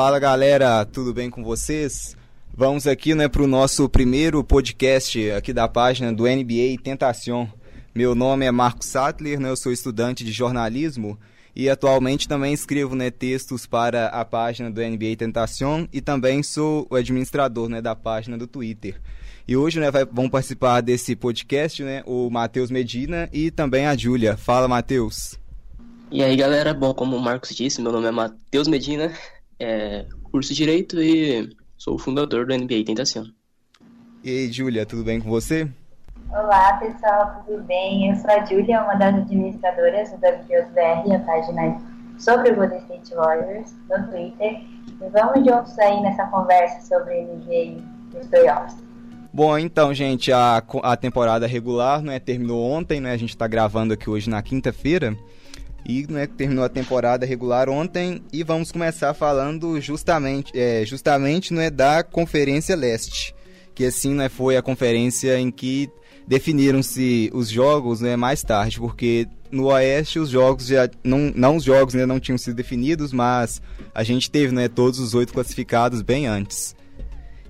[0.00, 2.16] Fala galera, tudo bem com vocês?
[2.56, 7.52] Vamos aqui né, para o nosso primeiro podcast aqui da página do NBA Tentação.
[7.92, 11.18] Meu nome é Marco Sattler, né, eu sou estudante de jornalismo
[11.54, 16.86] e atualmente também escrevo né, textos para a página do NBA Tentação e também sou
[16.88, 19.00] o administrador né, da página do Twitter.
[19.48, 23.96] E hoje né, vai, vão participar desse podcast né, o Matheus Medina e também a
[23.96, 24.36] Júlia.
[24.36, 25.36] Fala, Matheus.
[26.08, 29.12] E aí, galera, bom, como o Marcos disse, meu nome é Matheus Medina,
[29.58, 33.24] é, curso Direito e sou o fundador do NBA Tentação.
[34.22, 35.68] E aí, Júlia, tudo bem com você?
[36.30, 38.10] Olá, pessoal, tudo bem?
[38.10, 41.80] Eu sou a Júlia, uma das administradoras do WPOSBR, a página
[42.18, 44.60] sobre o Golden State Warriors, no Twitter.
[45.00, 47.82] E vamos juntos aí nessa conversa sobre NBA e
[48.20, 48.76] os playoffs.
[49.32, 53.12] Bom, então, gente, a, a temporada regular né, terminou ontem, né?
[53.12, 55.16] A gente está gravando aqui hoje na quinta-feira
[55.88, 61.70] e né, terminou a temporada regular ontem e vamos começar falando justamente, é, justamente né,
[61.70, 63.34] da Conferência Leste,
[63.74, 65.90] que assim né, foi a conferência em que
[66.26, 71.64] definiram-se os jogos né, mais tarde, porque no Oeste os jogos já não, não os
[71.64, 73.62] jogos né, não tinham sido definidos, mas
[73.94, 76.76] a gente teve né, todos os oito classificados bem antes.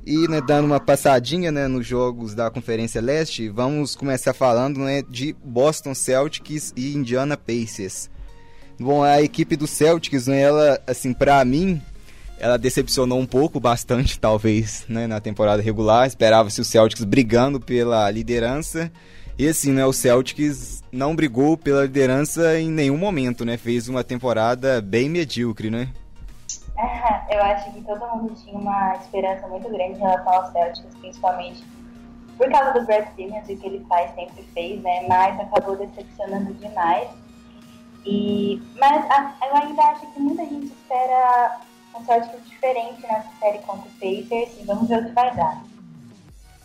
[0.06, 5.03] E né, dando uma passadinha né, nos jogos da Conferência Leste, vamos começar falando né,
[5.03, 8.09] de Boston Celtics e Indiana Pacers.
[8.81, 11.83] Bom, a equipe do Celtics, né, ela, assim, para mim,
[12.39, 16.07] ela decepcionou um pouco, bastante, talvez, né, na temporada regular.
[16.07, 18.91] Esperava-se o Celtics brigando pela liderança.
[19.37, 23.56] E assim, né, o Celtics não brigou pela liderança em nenhum momento, né?
[23.56, 25.89] Fez uma temporada bem medíocre, né?
[27.31, 31.65] eu acho que todo mundo tinha uma esperança muito grande em relação ao Celtics, principalmente
[32.37, 35.06] por causa do Brad Stevens e o que ele faz, sempre fez, né?
[35.09, 37.09] Mas acabou decepcionando demais.
[38.04, 41.60] E, mas a, eu ainda acho que muita gente espera
[41.94, 45.62] um Celtics diferente nessa série contra o Pacers e vamos ver o que vai dar.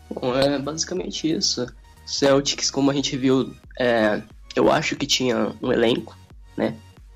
[0.10, 1.66] Bom, é basicamente isso.
[2.06, 4.22] Celtics, como a gente viu, é,
[4.56, 6.18] eu acho que tinha um elenco,
[6.56, 6.76] né,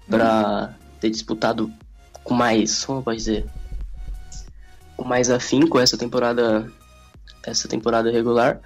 [0.09, 1.72] para ter disputado
[2.23, 3.45] com mais, como pode dizer,
[4.95, 6.72] com mais afinco essa temporada,
[7.45, 8.59] essa temporada regular.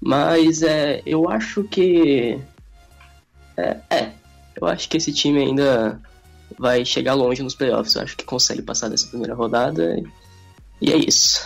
[0.00, 2.38] Mas é, eu acho que
[3.56, 4.12] é, é
[4.60, 6.00] eu acho que esse time ainda
[6.58, 7.94] vai chegar longe nos playoffs.
[7.94, 10.02] Eu acho que consegue passar dessa primeira rodada.
[10.80, 11.40] E é isso.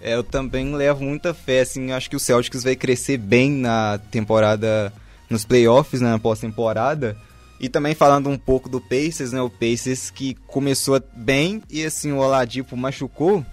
[0.00, 3.98] É, eu também levo muita fé, assim, acho que o Celtics vai crescer bem na
[4.10, 4.92] temporada,
[5.28, 7.16] nos playoffs, né, na pós-temporada.
[7.58, 12.12] E também falando um pouco do Pacers, né, o Pacers que começou bem e assim
[12.12, 13.44] o Oladipo machucou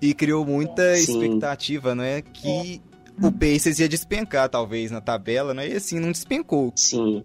[0.00, 1.02] e criou muita Sim.
[1.12, 2.80] expectativa, né, que
[3.22, 6.72] o Pacers ia despencar talvez na tabela, né, e assim não despencou.
[6.74, 7.22] Sim.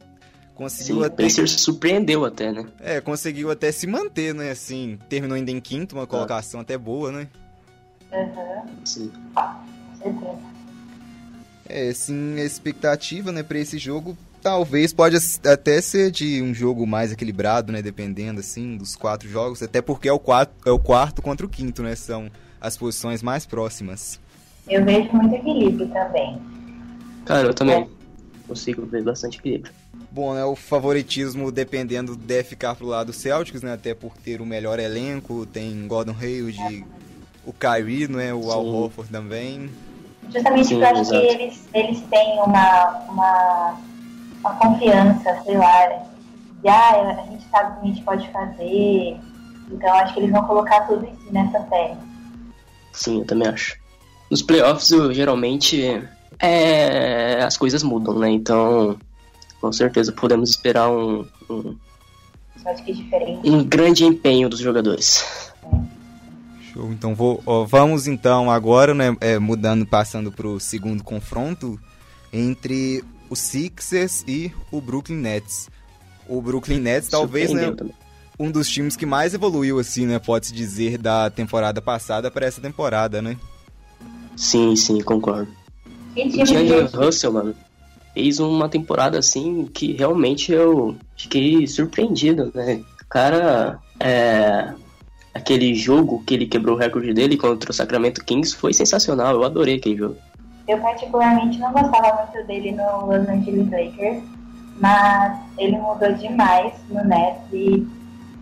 [0.57, 1.13] Conseguiu Sim, até...
[1.13, 2.66] O Pacers surpreendeu até, né?
[2.79, 4.50] É, conseguiu até se manter, né?
[4.50, 6.63] Assim, terminou ainda em quinto, uma colocação ah.
[6.63, 7.28] até boa, né?
[8.12, 8.63] Uhum.
[8.84, 9.12] Sim.
[11.69, 16.88] É, sim, a expectativa, né, pra esse jogo talvez pode até ser de um jogo
[16.88, 20.79] mais equilibrado, né, dependendo, assim, dos quatro jogos, até porque é o, quatro, é o
[20.79, 24.19] quarto contra o quinto, né, são as posições mais próximas.
[24.68, 26.41] Eu vejo muito equilíbrio também.
[27.25, 27.88] Cara, eu também
[28.47, 29.74] consigo ver bastante equilíbrio.
[30.11, 34.41] Bom, né, o favoritismo dependendo deve ficar pro lado do Celtics, né, até por ter
[34.41, 36.85] o melhor elenco, tem Gordon Hayward,
[37.45, 38.51] o Kyrie, né, o Sim.
[38.51, 39.69] Al Horford também.
[40.33, 43.79] Justamente porque eu acho que eles, eles têm uma, uma,
[44.39, 45.87] uma confiança, sei lá,
[46.61, 49.17] de ah, a gente sabe o que a gente pode fazer,
[49.71, 51.97] então acho que eles vão colocar tudo isso nessa série.
[52.91, 53.77] Sim, eu também acho.
[54.29, 56.03] Nos playoffs, eu, geralmente,
[56.39, 58.29] é, as coisas mudam, né?
[58.29, 58.97] Então,
[59.59, 61.75] com certeza podemos esperar um, um,
[63.44, 65.25] um grande empenho dos jogadores.
[66.74, 66.92] Show.
[66.92, 71.80] Então vou, ó, vamos então agora, né, é, mudando, passando para o segundo confronto
[72.31, 75.69] entre o Sixers e o Brooklyn Nets.
[76.27, 77.74] O Brooklyn Nets talvez, né,
[78.39, 82.45] um dos times que mais evoluiu assim, né, pode se dizer da temporada passada para
[82.45, 83.38] essa temporada, né?
[84.36, 85.51] Sim, sim, concordo.
[86.15, 87.56] E D'Angelo Russell, mano,
[88.17, 92.81] fez uma temporada assim que realmente eu fiquei surpreendido, né?
[93.03, 94.73] O cara, é,
[95.35, 99.43] aquele jogo que ele quebrou o recorde dele contra o Sacramento Kings foi sensacional, eu
[99.43, 100.17] adorei aquele jogo.
[100.67, 104.23] Eu particularmente não gostava muito dele no Los Angeles Lakers,
[104.79, 107.87] mas ele mudou demais no Nets e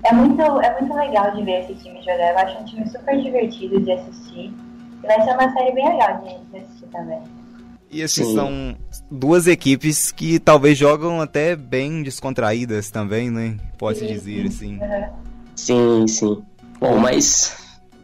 [0.04, 2.32] é muito, é muito legal de ver esse time jogar.
[2.32, 4.54] Eu acho um time super divertido de assistir.
[5.04, 7.22] E vai ser uma série bem legal de assistir também.
[7.96, 8.36] E assim, sim.
[8.36, 8.76] são
[9.10, 13.56] duas equipes que talvez jogam até bem descontraídas também, né?
[13.78, 14.78] Pode-se dizer, assim.
[15.56, 16.44] Sim, sim.
[16.78, 17.56] Bom, mas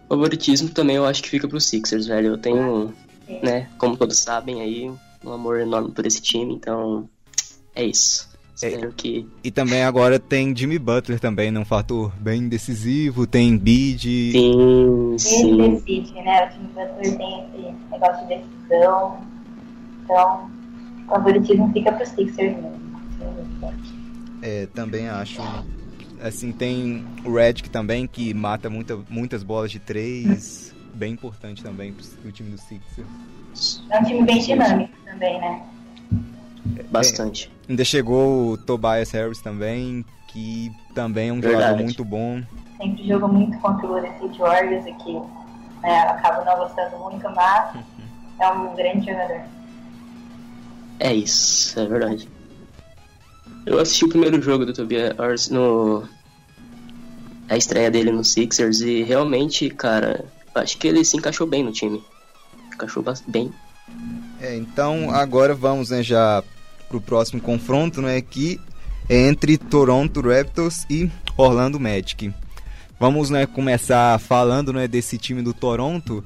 [0.08, 2.28] favoritismo também eu acho que fica pro Sixers, velho.
[2.28, 2.94] Eu tenho,
[3.44, 4.90] né, como todos sabem aí,
[5.26, 7.10] um amor enorme por esse time, então
[7.76, 8.32] é isso.
[8.56, 9.28] Espero é, que.
[9.44, 11.60] E também agora tem Jimmy Butler também, né?
[11.60, 14.32] Um fator bem decisivo, tem Bid.
[14.32, 15.62] Sim, sim.
[15.62, 16.48] Ele decide, né?
[16.48, 19.31] O Jimmy Butler tem esse negócio de decisão.
[20.12, 20.52] Então,
[21.06, 22.82] o favoritismo fica pro Sixers mesmo.
[24.42, 25.42] É, também acho.
[26.22, 30.76] Assim, tem o Redick também, que mata muita, muitas bolas de três.
[30.94, 33.84] bem importante também pro time do Sixers.
[33.90, 35.64] É um time bem dinâmico também, né?
[36.92, 37.50] Bastante.
[37.68, 41.64] É, ainda chegou o Tobias Harris também, que também é um Verdade.
[41.64, 42.44] jogador muito bom.
[42.78, 45.22] Sempre jogou muito contra o City Warriors aqui.
[45.82, 47.78] Né, acabo não gostando muito, mas
[48.40, 49.61] é um grande jogador.
[51.04, 52.30] É isso, é verdade.
[53.66, 56.08] Eu assisti o primeiro jogo do Tobias Harris no.
[57.50, 61.72] A estreia dele no Sixers e realmente, cara, acho que ele se encaixou bem no
[61.72, 62.04] time.
[62.72, 63.52] Encaixou bem.
[64.40, 66.44] É, então agora vamos né, já
[66.88, 68.62] pro próximo confronto, né, que
[69.10, 72.32] é entre Toronto Raptors e Orlando Magic.
[73.00, 76.24] Vamos, né, começar falando, né, desse time do Toronto,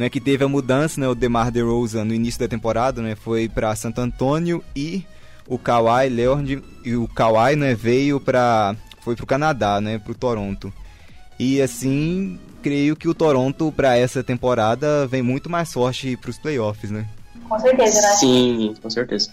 [0.00, 3.50] né, que teve a mudança, né, o DeMar DeRozan no início da temporada, né, foi
[3.50, 5.04] para Santo Antônio e
[5.46, 10.72] o Kawhi Leonard e o Kawhi, né, veio para foi pro Canadá, né, pro Toronto.
[11.38, 16.38] E assim, creio que o Toronto para essa temporada vem muito mais forte para os
[16.38, 17.06] playoffs, né?
[17.46, 18.08] Com certeza, né?
[18.14, 19.30] Sim, com certeza.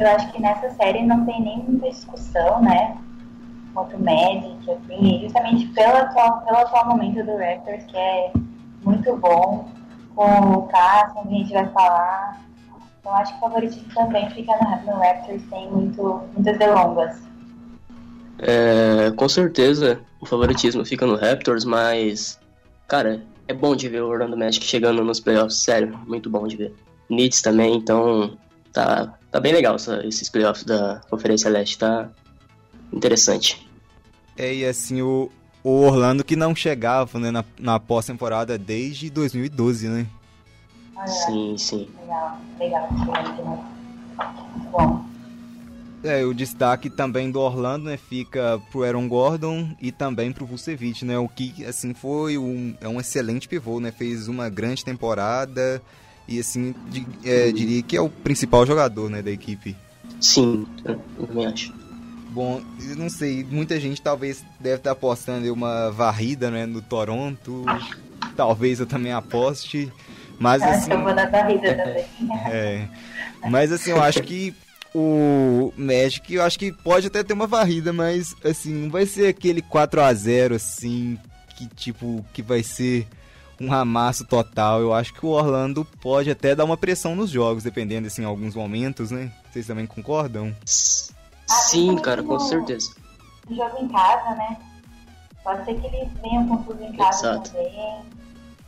[0.00, 2.96] Eu acho que nessa série não tem nem muita discussão, né?
[3.74, 8.32] Quanto o Magic, assim, justamente pelo atual, pelo atual momento do Raptors, que é
[8.82, 9.68] muito bom,
[10.16, 12.40] com o Carson, que a gente vai falar.
[12.98, 17.16] Então acho que o favoritismo também fica no, no Raptors sem muito, muitas delongas.
[18.38, 22.40] É, com certeza o favoritismo fica no Raptors, mas,
[22.88, 26.56] cara, é bom de ver o Orlando Magic chegando nos playoffs, sério, muito bom de
[26.56, 26.74] ver.
[27.08, 28.36] Knicks também, então
[28.72, 32.10] tá, tá bem legal essa, esses playoffs da Conferência Leste, tá
[32.92, 33.66] interessante.
[34.36, 35.30] É, e assim, o,
[35.66, 40.06] o Orlando que não chegava né, na, na pós-temporada desde 2012, né?
[41.06, 41.88] sim, sim.
[42.00, 43.64] Legal, legal,
[44.70, 45.04] Bom.
[46.04, 51.04] É, o destaque também do Orlando né, fica pro Aaron Gordon e também pro Vucevic,
[51.04, 51.18] né?
[51.18, 53.90] O que, assim, foi um, é um excelente pivô, né?
[53.90, 55.82] Fez uma grande temporada,
[56.28, 59.76] e assim, de, é, diria que é o principal jogador né, da equipe.
[60.20, 61.74] Sim, eu também acho.
[62.36, 66.82] Bom, eu não sei, muita gente talvez deve estar apostando em uma varrida né, no
[66.82, 67.64] Toronto.
[68.36, 69.90] Talvez eu também aposte.
[70.38, 70.92] Mas assim.
[70.92, 72.04] Eu vou na varrida também.
[72.52, 72.88] É.
[73.48, 74.54] Mas assim, eu acho que
[74.94, 79.28] o Magic, eu acho que pode até ter uma varrida, mas assim, não vai ser
[79.28, 81.18] aquele 4 a 0 assim,
[81.56, 83.06] que tipo, que vai ser
[83.58, 84.82] um amasso total.
[84.82, 88.26] Eu acho que o Orlando pode até dar uma pressão nos jogos, dependendo, assim, em
[88.26, 89.32] alguns momentos, né?
[89.50, 90.54] Vocês também concordam?
[91.46, 92.92] Sim, cara, com certeza.
[93.48, 94.58] Jogo em casa, né?
[95.44, 97.50] Pode ser que eles venham com tudo em casa Exato.
[97.50, 98.00] também.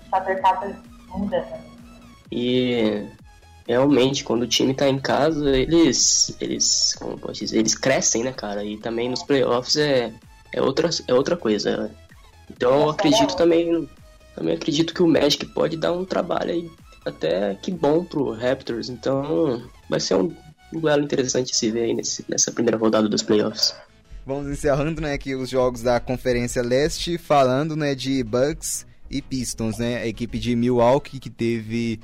[0.06, 1.68] O fator casa muda também.
[2.30, 3.06] E
[3.66, 8.32] realmente, quando o time tá em casa, eles, eles, como pode dizer, eles crescem, né,
[8.32, 8.64] cara?
[8.64, 10.12] E também nos playoffs é,
[10.52, 11.90] é, outra, é outra coisa.
[12.50, 13.88] Então eu acredito também
[14.34, 16.70] também acredito que o Magic pode dar um trabalho aí
[17.04, 18.88] até que bom pro Raptors.
[18.88, 20.34] Então vai ser um
[20.72, 23.74] duelo interessante se ver aí nesse, nessa primeira rodada dos playoffs.
[24.26, 29.78] Vamos encerrando, né, aqui os jogos da Conferência Leste, falando, né, de Bucks e Pistons,
[29.78, 31.98] né, a equipe de Milwaukee que teve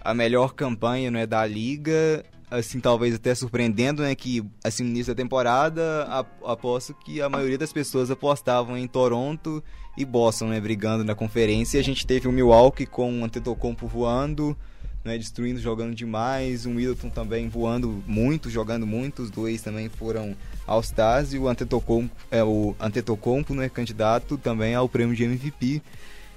[0.00, 5.14] a melhor campanha, né, da liga, assim, talvez até surpreendendo, né, que assim, no início
[5.14, 6.04] da temporada,
[6.44, 9.62] aposto que a maioria das pessoas apostavam em Toronto
[9.96, 11.78] e Boston, né, brigando na conferência.
[11.78, 14.56] E a gente teve o Milwaukee com o Antetokounmpo voando,
[15.04, 16.66] né, destruindo, jogando demais.
[16.66, 19.22] O Middleton também voando muito, jogando muito.
[19.22, 20.36] Os dois também foram
[20.66, 25.82] All-Stars e o Antetokounmpo, é, o Antetokounmpo, né, candidato também ao prêmio de MVP.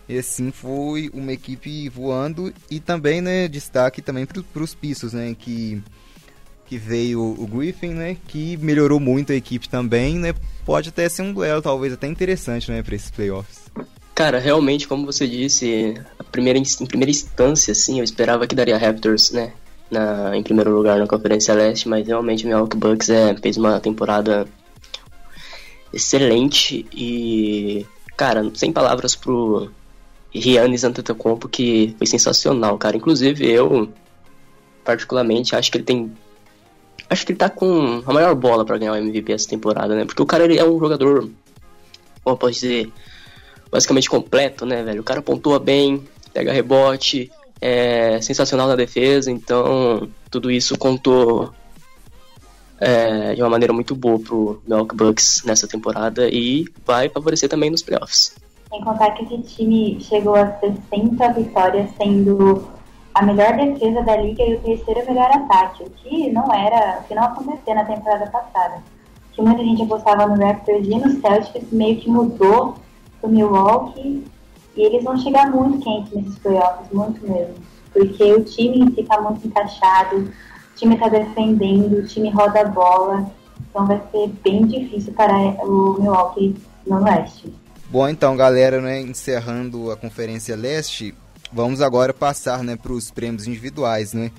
[0.08, 5.36] E assim foi uma equipe voando e também, né, destaque também para os Pistos, né,
[5.38, 5.82] que
[6.66, 10.34] que veio o Griffin, né, que melhorou muito a equipe também, né,
[10.66, 13.60] pode até ser um duelo talvez até interessante, né, para esses playoffs.
[14.14, 18.78] Cara, realmente, como você disse, a primeira, em primeira instância, assim, eu esperava que daria
[18.78, 19.54] Raptors, né,
[19.90, 23.80] na, em primeiro lugar na Conferência Leste, mas realmente o Milwaukee Bucks é, fez uma
[23.80, 24.48] temporada
[25.94, 29.72] excelente e, cara, sem palavras pro
[30.34, 32.98] Giannis Antetokounmpo, que foi sensacional, cara.
[32.98, 33.92] Inclusive, eu,
[34.84, 36.12] particularmente, acho que ele tem
[37.10, 40.06] acho que ele tá com a maior bola para ganhar o MVP essa temporada, né?
[40.06, 41.30] Porque o cara ele é um jogador,
[42.24, 42.90] como eu posso dizer,
[43.72, 45.02] basicamente completo, né, velho?
[45.02, 51.54] O cara pontua bem, pega rebote, é sensacional na defesa, então tudo isso contou
[52.80, 57.70] é, de uma maneira muito boa pro Milwaukee Bucks nessa temporada e vai favorecer também
[57.70, 58.36] nos playoffs.
[58.70, 62.68] Sem contar que esse time chegou a 60 vitórias, sendo
[63.14, 67.04] a melhor defesa da liga e o terceiro melhor ataque, o que não era, o
[67.04, 68.82] que não acontecia na temporada passada.
[69.34, 72.76] Que muita gente apostava no Raptors e no Celtics, meio que mudou
[73.22, 74.26] pro Milwaukee
[74.76, 77.56] e eles vão chegar muito quentes nesses playoffs, muito mesmo.
[77.94, 82.66] Porque o time fica tá muito encaixado, o time está defendendo, o time roda a
[82.66, 83.32] bola,
[83.70, 86.56] então vai ser bem difícil para o Milwaukee
[86.88, 87.54] no leste.
[87.90, 91.14] Bom, então, galera, né, encerrando a Conferência Leste,
[91.52, 94.32] vamos agora passar né, para os prêmios individuais, né?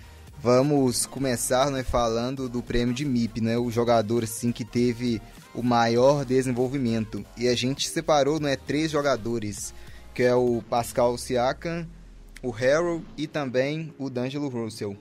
[0.42, 3.58] Vamos começar né, falando do prêmio de MIP, né?
[3.58, 5.20] O jogador assim, que teve
[5.54, 7.24] o maior desenvolvimento.
[7.36, 9.74] E a gente separou né, três jogadores,
[10.14, 11.86] que é o Pascal Siakam,
[12.42, 14.96] o Harold e também o D'Angelo Russell.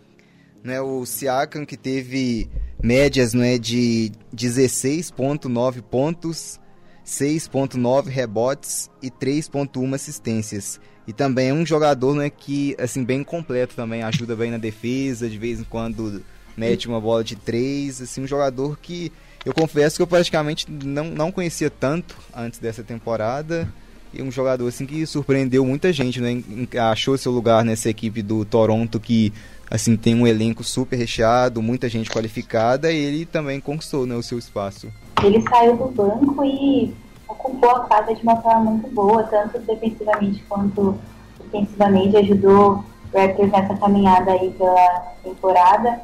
[0.64, 2.50] Né, o Siakam que teve
[2.82, 6.60] médias né, de 16.9 pontos,
[7.06, 10.80] 6.9 rebotes e 3.1 assistências.
[11.08, 15.28] E também é um jogador né, que, assim, bem completo também, ajuda bem na defesa,
[15.28, 16.24] de vez em quando
[16.56, 19.12] mete uma bola de três, assim, um jogador que
[19.46, 23.68] eu confesso que eu praticamente não, não conhecia tanto antes dessa temporada.
[24.14, 26.44] E um jogador assim que surpreendeu muita gente, né?
[26.92, 29.34] Achou seu lugar nessa equipe do Toronto que
[29.70, 34.22] assim tem um elenco super recheado, muita gente qualificada, e ele também conquistou né, o
[34.22, 34.92] seu espaço.
[35.24, 36.94] Ele saiu do banco e
[37.26, 41.00] ocupou a casa de uma forma muito boa, tanto defensivamente quanto
[41.40, 42.84] ofensivamente, ajudou
[43.14, 46.02] o Raptors nessa caminhada aí pela temporada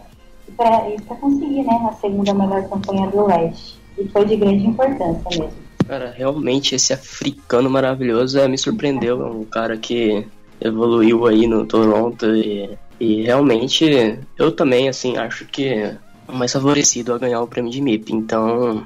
[0.55, 3.79] para conseguir né, a segunda melhor campanha do Leste.
[3.97, 5.67] E foi de grande importância mesmo.
[5.87, 9.25] Cara, realmente esse africano maravilhoso é, me surpreendeu.
[9.25, 10.27] É um cara que
[10.59, 17.13] evoluiu aí no Toronto e, e realmente eu também, assim, acho que é mais favorecido
[17.13, 18.13] a ganhar o prêmio de MIP.
[18.13, 18.85] Então,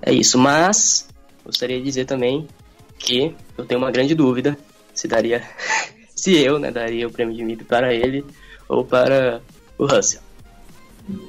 [0.00, 0.38] é isso.
[0.38, 1.08] Mas
[1.44, 2.48] gostaria de dizer também
[2.98, 4.56] que eu tenho uma grande dúvida
[4.94, 5.42] se daria,
[6.16, 8.24] se eu, né, daria o prêmio de MIP para ele
[8.68, 9.42] ou para
[9.76, 10.23] o Russell.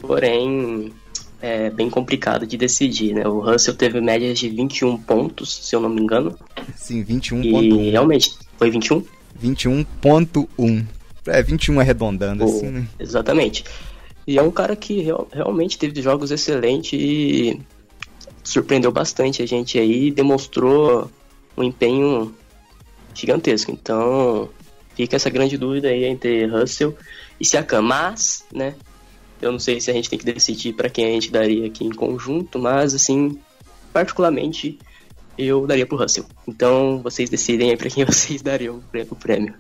[0.02, 0.94] Porém,
[1.42, 3.28] é bem complicado de decidir, né?
[3.28, 6.38] O Russell teve médias de 21 pontos, se eu não me engano.
[6.76, 7.80] Sim, 21.1.
[7.80, 9.04] E realmente, foi 21?
[9.42, 10.86] 21.1.
[11.28, 12.88] É, 21 arredondando, assim, né?
[13.00, 13.66] Exatamente.
[14.28, 17.60] E é um cara que real, realmente teve jogos excelentes e
[18.44, 21.12] surpreendeu bastante a gente aí, demonstrou
[21.58, 22.34] um empenho
[23.14, 23.72] gigantesco.
[23.72, 24.50] Então,
[24.96, 26.96] fica essa grande dúvida aí entre Russell
[27.40, 27.82] e Siakam.
[27.82, 28.76] Mas, né,
[29.42, 31.86] eu não sei se a gente tem que decidir para quem a gente daria aqui
[31.86, 33.40] em conjunto, mas, assim,
[33.94, 34.80] particularmente,
[35.38, 36.26] eu daria pro Russell.
[36.48, 39.54] Então, vocês decidem aí para quem vocês dariam o prêmio.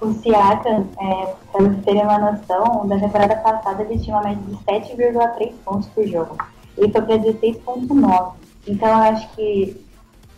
[0.00, 4.42] O Siakam, é, para vocês terem uma noção, da temporada passada ele tinha uma média
[4.46, 6.36] de 7,3 pontos por jogo
[6.78, 8.32] ele foi para 16.9.
[8.66, 9.76] Então eu acho que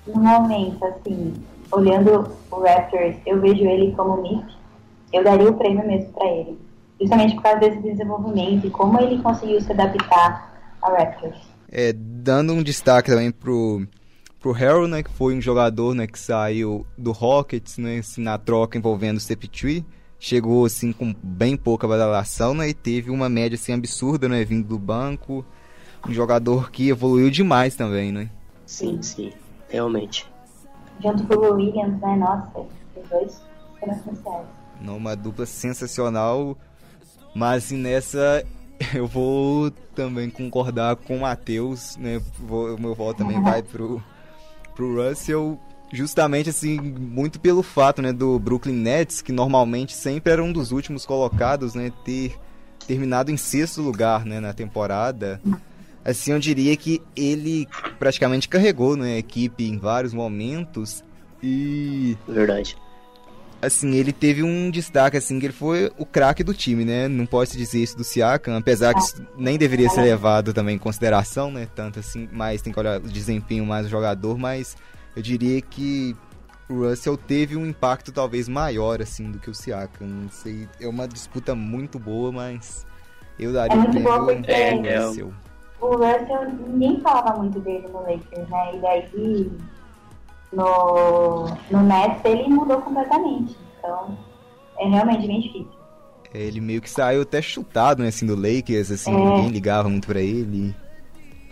[0.06, 1.34] no momento, assim,
[1.70, 4.56] olhando o Raptors, eu vejo ele como MIP,
[5.12, 6.58] eu daria o prêmio mesmo para ele.
[7.00, 11.38] Justamente por causa desse desenvolvimento e como ele conseguiu se adaptar ao Raptors.
[11.70, 13.86] É, dando um destaque também pro,
[14.38, 18.36] pro Harold, né, que foi um jogador né, que saiu do Rockets né, assim, na
[18.36, 19.84] troca envolvendo o CP3.
[20.18, 24.68] Chegou assim com bem pouca badalação né, e teve uma média assim, absurda né, vindo
[24.68, 25.44] do banco
[26.08, 28.30] um jogador que evoluiu demais também, né?
[28.66, 29.32] Sim, sim,
[29.68, 30.26] realmente.
[31.02, 32.16] Junto com o Williams, né?
[32.16, 33.42] Nossa, os dois
[33.78, 34.46] foram essenciais.
[34.80, 36.56] Uma dupla sensacional,
[37.34, 38.44] mas assim, nessa
[38.94, 42.20] eu vou também concordar com o Matheus, né?
[42.38, 44.02] Vou, meu voto também vai pro,
[44.74, 45.58] pro Russell,
[45.92, 50.72] justamente assim, muito pelo fato, né, do Brooklyn Nets, que normalmente sempre era um dos
[50.72, 52.38] últimos colocados, né, ter
[52.86, 55.40] terminado em sexto lugar, né, na temporada
[56.04, 57.68] assim, eu diria que ele
[57.98, 61.04] praticamente carregou né, a equipe em vários momentos
[61.42, 62.16] e...
[62.26, 62.76] Verdade.
[63.62, 67.08] Assim, ele teve um destaque, assim, que ele foi o craque do time, né?
[67.08, 69.00] Não pode dizer isso do Siakam, apesar que
[69.36, 71.68] nem deveria ser levado também em consideração, né?
[71.74, 74.76] Tanto assim, mas tem que olhar o desempenho mais do jogador, mas
[75.14, 76.16] eu diria que
[76.70, 80.06] o Russell teve um impacto talvez maior, assim, do que o Siakam.
[80.06, 82.86] Não sei, é uma disputa muito boa, mas
[83.38, 84.50] eu daria é muito boa porque...
[84.50, 85.34] É, Russell
[85.80, 88.74] o Russell, ninguém falava muito dele no Lakers, né?
[88.74, 89.50] E daí
[90.52, 93.56] no, no Nets ele mudou completamente.
[93.78, 94.16] Então
[94.78, 95.80] é realmente bem difícil.
[96.32, 99.16] Ele meio que saiu até chutado, né, assim, do Lakers, assim, é.
[99.16, 100.74] ninguém ligava muito pra ele.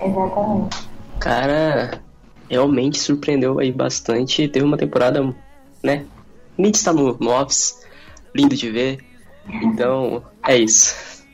[0.00, 0.88] Exatamente.
[1.18, 2.00] Cara,
[2.48, 4.46] realmente surpreendeu aí bastante.
[4.48, 5.34] Teve uma temporada,
[5.82, 6.06] né?
[6.56, 7.84] Nietzsche está no, no Office,
[8.34, 9.04] lindo de ver.
[9.62, 11.24] Então, é isso.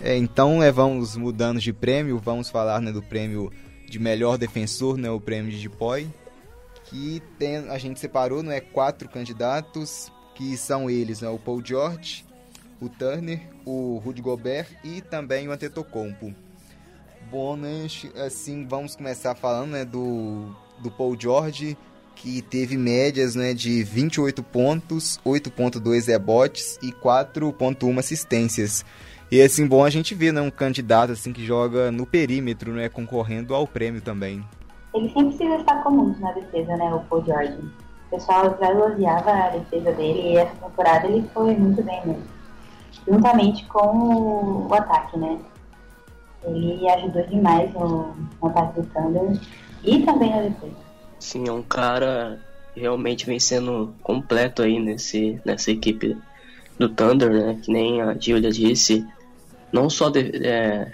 [0.00, 3.50] É, então, é, vamos mudando de prêmio, vamos falar né, do prêmio
[3.88, 6.06] de melhor defensor, né, o prêmio de Dipoy,
[6.88, 12.24] que tem, a gente separou né, quatro candidatos, que são eles, né, o Paul George,
[12.80, 16.34] o Turner, o Rudy Gobert e também o Antetokounmpo.
[17.30, 17.86] Bom, né,
[18.24, 21.76] assim, vamos começar falando né, do, do Paul George,
[22.14, 28.84] que teve médias né, de 28 pontos, 8.2 rebotes e 4.1 assistências.
[29.30, 32.88] E assim, bom a gente ver né, um candidato assim que joga no perímetro, né,
[32.88, 34.42] concorrendo ao prêmio também.
[34.94, 37.52] Ele sempre se destacou muito na defesa, né, o Paul George.
[37.52, 42.22] O pessoal elogiava a defesa dele e essa temporada ele foi muito bem mesmo.
[43.06, 45.38] Juntamente com o ataque, né?
[46.44, 49.40] Ele ajudou demais no, no ataque do Thunder
[49.84, 50.76] e também na defesa.
[51.18, 52.38] Sim, é um cara
[52.74, 56.16] realmente vem sendo completo aí nesse, nessa equipe
[56.78, 57.58] do Thunder, né?
[57.62, 59.06] Que nem a Julia disse,
[59.72, 60.92] não só de, é,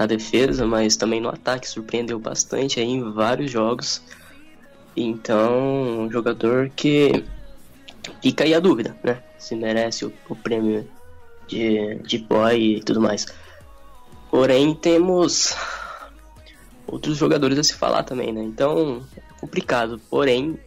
[0.00, 4.00] na defesa, mas também no ataque, surpreendeu bastante aí em vários jogos.
[4.96, 7.22] Então, um jogador que
[8.22, 9.22] fica aí a dúvida, né?
[9.36, 10.88] Se merece o, o prêmio
[11.46, 13.26] de, de boy e tudo mais.
[14.30, 15.54] Porém, temos
[16.86, 18.42] outros jogadores a se falar também, né?
[18.42, 20.00] Então, é complicado.
[20.08, 20.58] Porém,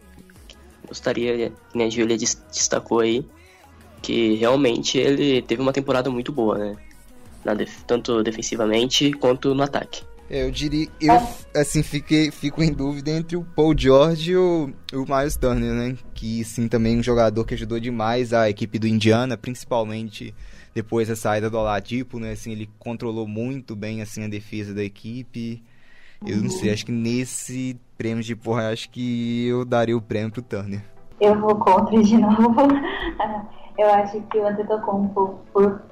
[0.86, 3.26] gostaria, que a Julia destacou aí,
[4.00, 6.76] que realmente ele teve uma temporada muito boa, né?
[7.52, 10.02] Def tanto defensivamente quanto no ataque.
[10.30, 11.20] É, eu diria, eu
[11.54, 15.96] assim fiquei, fico em dúvida entre o Paul George e o, o Miles Turner, né?
[16.14, 20.34] Que sim também um jogador que ajudou demais a equipe do Indiana, principalmente
[20.74, 22.32] depois da saída do Oladipo, né?
[22.32, 25.62] Assim, ele controlou muito bem assim a defesa da equipe.
[26.26, 30.30] Eu não sei, acho que nesse prêmio de porra, acho que eu daria o prêmio
[30.30, 30.82] pro Turner.
[31.20, 32.60] Eu vou contra de novo.
[33.76, 35.82] eu acho que o Antetokounmpo, por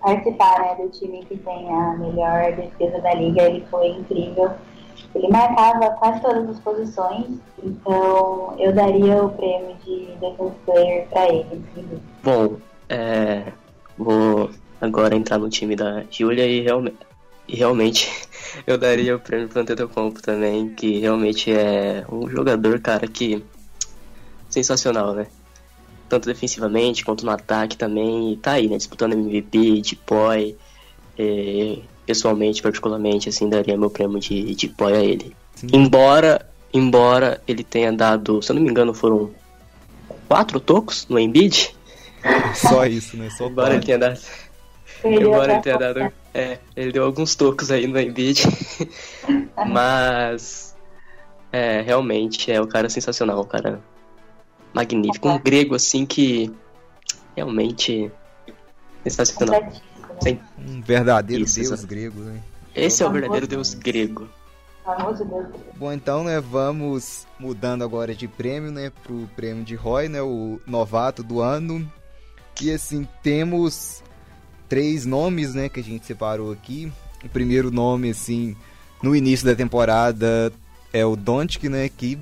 [0.00, 4.52] participar né, do time que tem a melhor defesa da liga, ele foi incrível.
[5.14, 11.28] Ele marcava quase todas as posições, então eu daria o prêmio de Defense Player para
[11.28, 11.64] ele.
[12.22, 12.56] Bom,
[12.88, 13.52] é,
[13.96, 16.98] vou agora entrar no time da Julia e realmente,
[17.48, 18.28] e realmente
[18.66, 23.44] eu daria o prêmio pro Antetokounmpo também, que realmente é um jogador, cara, que
[24.48, 25.26] sensacional, né?
[26.08, 28.32] Tanto defensivamente quanto no ataque também.
[28.32, 28.76] E tá aí, né?
[28.76, 30.56] Disputando MVP, de poi.
[31.18, 35.36] É, pessoalmente, particularmente, assim, daria meu prêmio de, de poi a ele.
[35.54, 35.66] Sim.
[35.72, 39.30] Embora, embora ele tenha dado, se eu não me engano, foram
[40.26, 41.74] quatro tocos no Embiid.
[42.54, 43.28] Só isso, né?
[43.30, 44.20] Só embora ele tenha dado.
[45.04, 46.12] embora ele tenha dado.
[46.32, 48.42] É, ele deu alguns tocos aí no Embiid.
[49.68, 50.74] Mas.
[51.50, 53.80] É, realmente é o cara sensacional, o cara
[54.78, 55.28] magnífico.
[55.28, 56.52] Um grego, assim, que
[57.34, 58.10] realmente
[59.02, 59.72] sensacional.
[60.22, 60.38] Sim.
[60.58, 62.40] Um verdadeiro Isso, deus grego, né?
[62.74, 64.28] Esse é o verdadeiro deus grego.
[65.76, 70.58] Bom, então, né, vamos mudando agora de prêmio, né, pro prêmio de Roy, né, o
[70.66, 71.90] novato do ano.
[72.60, 74.02] E assim, temos
[74.66, 76.90] três nomes, né, que a gente separou aqui.
[77.22, 78.56] O primeiro nome, assim,
[79.02, 80.50] no início da temporada
[80.90, 82.18] é o Doncic, né, que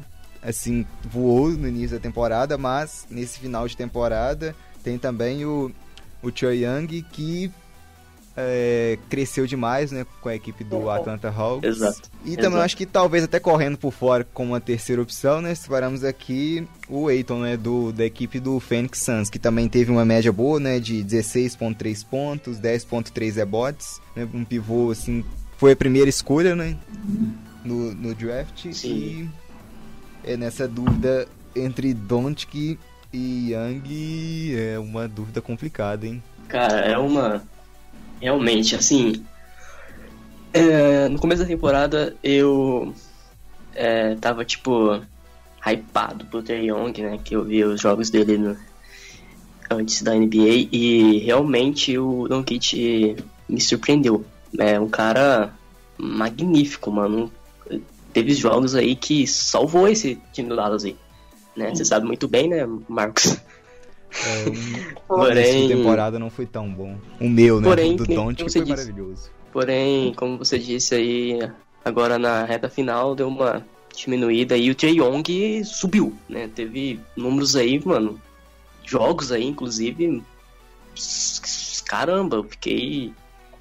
[0.46, 5.72] assim, voou no início da temporada, mas nesse final de temporada tem também o,
[6.22, 7.50] o Choi Young que
[8.36, 11.68] é, cresceu demais, né, com a equipe do Atlanta Hawks.
[11.68, 12.10] Exato.
[12.24, 16.04] E também acho que talvez até correndo por fora como uma terceira opção, né, separamos
[16.04, 20.30] aqui o Aiton, né, do, da equipe do Phoenix Suns, que também teve uma média
[20.32, 25.24] boa, né, de 16.3 pontos, 10.3 rebotes, né, um pivô, assim,
[25.56, 26.76] foi a primeira escolha, né,
[27.64, 28.88] no, no draft Sim.
[28.88, 29.45] e
[30.26, 32.78] é nessa dúvida entre Doncic
[33.12, 36.22] e Young é uma dúvida complicada, hein?
[36.48, 37.42] Cara, é uma.
[38.20, 39.24] Realmente, assim.
[40.52, 41.08] É...
[41.08, 42.92] No começo da temporada eu.
[43.74, 45.00] É, tava tipo.
[45.64, 47.18] hypado pro Trey Young, né?
[47.22, 48.56] Que eu vi os jogos dele no...
[49.70, 53.16] antes da NBA e realmente o Doncic
[53.48, 54.24] me surpreendeu.
[54.58, 55.52] É um cara
[55.98, 57.30] magnífico, mano
[58.16, 60.96] teve jogos aí que salvou esse time do Dallas aí.
[61.54, 61.74] Né?
[61.74, 63.36] Você sabe muito bem, né, Marcos?
[64.24, 64.94] É, um...
[65.06, 66.96] Porém, temporada não foi tão bom.
[67.20, 68.64] O meu, né, porém, do Don't foi disse.
[68.64, 69.30] maravilhoso.
[69.52, 71.38] Porém, como você disse aí,
[71.84, 73.62] agora na reta final deu uma
[73.94, 76.48] diminuída e o Jay Young subiu, né?
[76.54, 78.18] Teve números aí, mano,
[78.82, 80.22] jogos aí, inclusive,
[81.86, 83.12] caramba, eu fiquei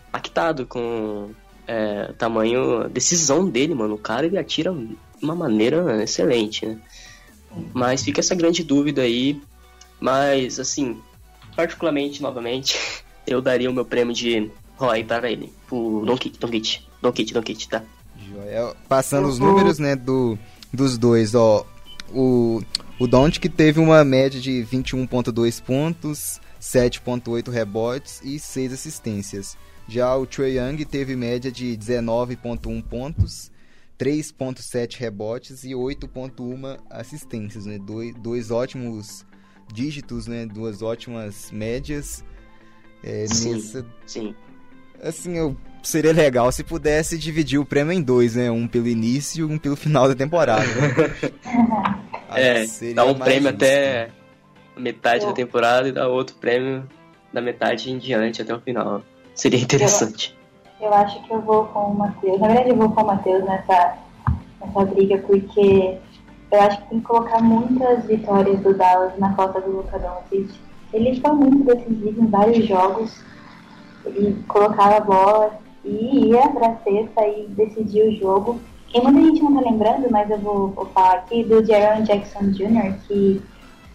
[0.08, 1.32] impactado com
[1.68, 3.96] é, tamanho, decisão dele, mano.
[3.96, 4.76] O cara ele atira
[5.22, 6.78] uma maneira excelente, né?
[7.74, 9.42] Mas fica essa grande dúvida aí.
[10.00, 11.00] Mas, assim,
[11.56, 12.78] particularmente, novamente,
[13.26, 15.52] eu daria o meu prêmio de Roy para ele.
[15.68, 17.84] Pro Don Kit, Don Kit, Don Kit, Don Kit, tá?
[18.88, 20.38] Passando os números, né, do,
[20.72, 21.66] dos dois, ó.
[22.14, 22.62] O,
[23.00, 29.58] o Don't teve uma média de 21.2 pontos, 7.8 rebotes e 6 assistências.
[29.88, 33.52] Já o Trae Young teve média de 19.1 pontos,
[34.00, 37.78] 3.7 rebotes e 8.1 assistências, né?
[37.78, 39.26] Dois, dois ótimos
[39.72, 40.46] dígitos, né?
[40.46, 42.24] Duas ótimas médias.
[43.04, 43.86] É, sim, nessa...
[44.06, 44.36] sim.
[45.02, 48.50] Assim, eu seria legal se pudesse dividir o prêmio em dois, né?
[48.50, 50.66] Um pelo início e um pelo final da temporada.
[52.36, 54.12] é, dá um prêmio justo, até né?
[54.78, 56.88] metade da temporada e dá outro prêmio
[57.32, 59.04] da metade em diante até o final.
[59.36, 60.36] Seria interessante.
[60.80, 62.40] Eu, eu acho que eu vou com o Matheus.
[62.40, 63.98] Na verdade, eu vou com o Matheus nessa,
[64.62, 65.98] nessa briga, porque
[66.52, 70.50] eu acho que tem que colocar muitas vitórias do Dallas na falta do Luka Doncic.
[70.94, 73.22] Ele foi muito decisivo em vários jogos.
[74.06, 78.60] Ele colocava a bola e ia pra cesta e decidia o jogo.
[78.94, 82.52] E muita gente não tá lembrando, mas eu vou, vou falar aqui do Jaron Jackson
[82.52, 83.42] Jr., que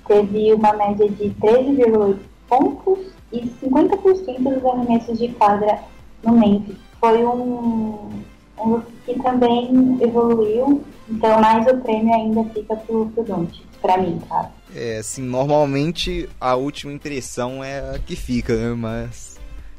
[0.06, 5.80] teve uma média de 13,8 pontos e 50% dos arremessos de quadra
[6.24, 6.76] no Memphis.
[6.98, 8.22] Foi um,
[8.58, 14.20] um que também evoluiu, então mais o prêmio ainda fica pro, pro Don't, pra mim,
[14.28, 14.50] tá?
[14.74, 18.74] É, assim, normalmente a última impressão é a que fica, né?
[18.74, 19.30] Mas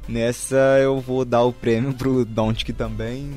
[0.07, 3.31] Nessa eu vou dar o prêmio pro Doncic também.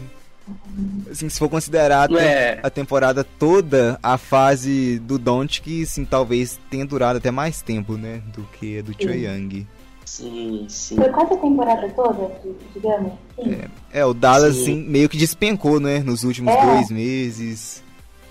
[1.11, 2.61] Assim, se for considerar é.
[2.62, 8.22] a temporada toda, a fase do Doncic, sim, talvez tenha durado até mais tempo, né,
[8.35, 9.66] do que a do Trae Young.
[10.05, 10.97] Sim, sim.
[10.97, 12.31] Foi quase a temporada toda,
[12.75, 13.12] digamos?
[13.37, 13.53] Sim.
[13.93, 14.62] É, é o Dallas, sim.
[14.62, 16.67] assim, meio que despencou, né, nos últimos é.
[16.67, 17.83] dois meses.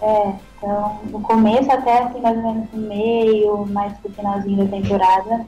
[0.01, 4.77] É, então, no começo até, assim, mais ou menos no meio, mais pro finalzinho da
[4.77, 5.45] temporada,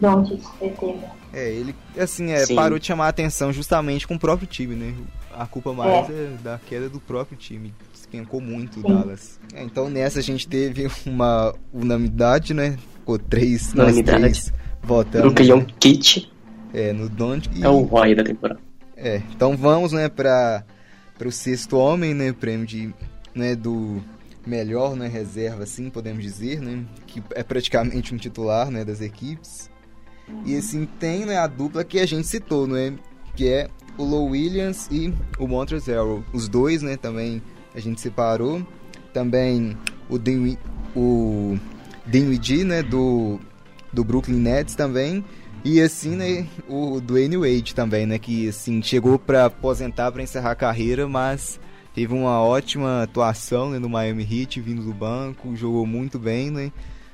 [0.00, 0.98] Doncic teve
[1.32, 4.94] é, ele, assim, é, parou de chamar a atenção justamente com o próprio time, né?
[5.36, 7.74] A culpa mais é, é da queda do próprio time.
[7.92, 9.38] Despencou muito o Dallas.
[9.52, 12.78] É, então nessa a gente teve uma unanimidade, né?
[12.94, 15.26] Ficou três, nós três votando.
[15.26, 16.30] No Cleon Kit.
[16.72, 17.48] É, no Don't.
[17.54, 17.64] E...
[17.64, 18.60] É o Roy da temporada.
[18.96, 20.64] É, então vamos, né, para
[21.24, 22.32] o sexto homem, né?
[22.32, 22.92] Prêmio de,
[23.34, 24.02] né, do
[24.44, 26.84] melhor, né, reserva, assim, podemos dizer, né?
[27.06, 29.70] Que é praticamente um titular, né, das equipes.
[30.44, 32.94] E assim, tem né, a dupla que a gente citou, né?
[33.36, 37.42] Que é o Low Williams e o Montrezl Os dois, né, também
[37.74, 38.66] a gente separou.
[39.12, 39.76] Também
[40.08, 40.58] o Din,
[40.94, 41.56] o
[42.06, 43.38] Dinwiddie, né, do,
[43.92, 45.24] do Brooklyn Nets também.
[45.64, 50.52] E assim, né, o Dwayne Wade também, né, que assim, chegou para aposentar, para encerrar
[50.52, 51.58] a carreira, mas
[51.94, 56.72] teve uma ótima atuação né, no Miami Heat, vindo do banco, jogou muito bem, né?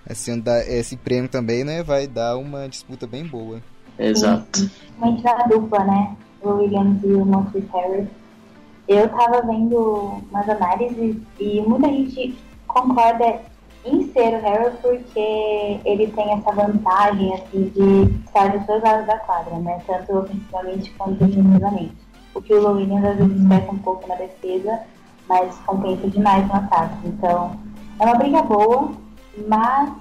[0.09, 3.61] assim, esse prêmio também, né, vai dar uma disputa bem boa.
[3.99, 4.71] Exato.
[4.99, 8.09] Na dupla, né, o Williams e o Montrezl Harris.
[8.87, 13.41] Eu tava vendo umas análises e muita gente concorda
[13.85, 19.07] em ser o Harris porque ele tem essa vantagem, assim, de estar dos dois lados
[19.07, 21.95] da quadra, né, tanto ofensivamente quanto defensivamente.
[22.35, 24.81] O que o Williams às vezes peca um pouco na defesa,
[25.29, 27.07] mas compensa demais no ataque.
[27.07, 27.59] Então,
[28.01, 28.93] é uma briga boa,
[29.47, 29.93] mas,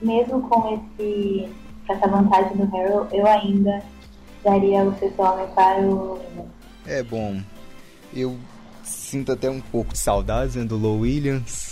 [0.00, 1.48] mesmo com esse,
[1.88, 3.82] essa vantagem do Harold, eu ainda
[4.44, 6.20] daria o sexto homem para o
[6.86, 7.40] É bom.
[8.14, 8.36] Eu
[8.84, 11.71] sinto até um pouco de saudades né, do Low Williams.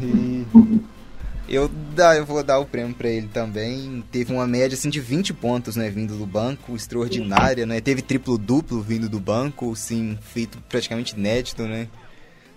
[0.00, 4.02] E eu, dá, eu vou dar o prêmio para ele também.
[4.10, 7.66] Teve uma média assim, de 20 pontos né, vindo do banco, extraordinária.
[7.66, 7.80] Né?
[7.80, 11.62] Teve triplo-duplo vindo do banco, sim, feito praticamente inédito.
[11.62, 11.88] Né?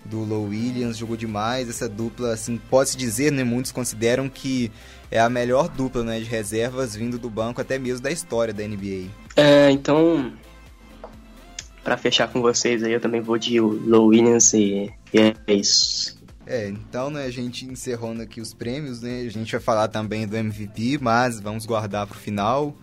[0.07, 1.69] do Low Williams, jogou demais.
[1.69, 3.43] Essa dupla, assim, pode-se dizer, né?
[3.43, 4.71] Muitos consideram que
[5.11, 8.65] é a melhor dupla né, de reservas vindo do banco, até mesmo da história da
[8.65, 9.07] NBA.
[9.35, 10.31] É, então,
[11.83, 16.16] para fechar com vocês aí, eu também vou de Low Williams e, e é isso.
[16.47, 20.25] É, então, né, a gente encerrando aqui os prêmios, né, a gente vai falar também
[20.25, 22.73] do MVP, mas vamos guardar para o final.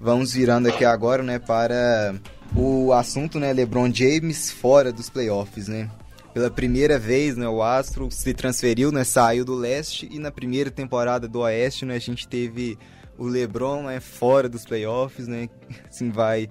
[0.00, 2.16] Vamos virando aqui agora, né, para
[2.54, 5.88] o assunto, né, LeBron James fora dos playoffs, né
[6.36, 10.70] pela primeira vez, né, o Astro se transferiu, né, saiu do leste e na primeira
[10.70, 12.76] temporada do Oeste, né, a gente teve
[13.16, 15.48] o LeBron, né, fora dos playoffs, né,
[15.88, 16.46] assim vai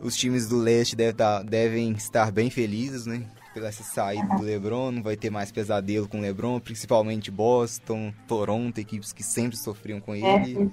[0.00, 4.42] os times do leste estar, tá, devem estar bem felizes, né, pela essa saída do
[4.42, 9.56] LeBron, não vai ter mais pesadelo com o LeBron, principalmente Boston, Toronto, equipes que sempre
[9.56, 10.70] sofriam com ele.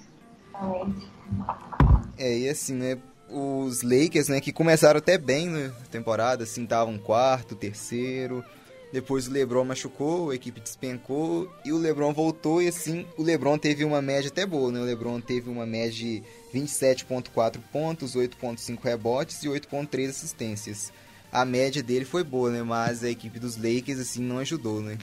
[2.18, 2.98] É, é e assim, né,
[3.30, 8.44] os Lakers, né, que começaram até bem na temporada, assim, estavam quarto, terceiro,
[8.92, 13.58] Depois o LeBron machucou, a equipe despencou e o LeBron voltou e assim, o LeBron
[13.58, 14.80] teve uma média até boa, né?
[14.80, 20.94] O LeBron teve uma média de 27.4 pontos, 8.5 rebotes e 8.3 assistências.
[21.36, 22.64] A média dele foi boa, né?
[22.64, 24.98] Mas a equipe dos Lakers assim não ajudou, né?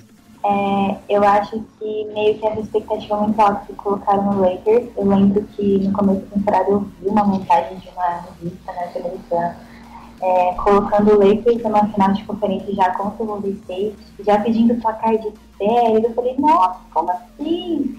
[0.44, 4.88] É, eu acho que meio que essa expectativa muito alta que colocaram no Lakers.
[4.96, 8.86] Eu lembro que no começo da temporada eu vi uma montagem de uma revista na
[8.88, 9.54] televisão
[10.22, 14.74] é, colocando o Lakers numa final de conferência já contra o Golden State, já pedindo
[14.76, 16.04] placar de série.
[16.04, 17.98] Eu falei, nossa, como assim?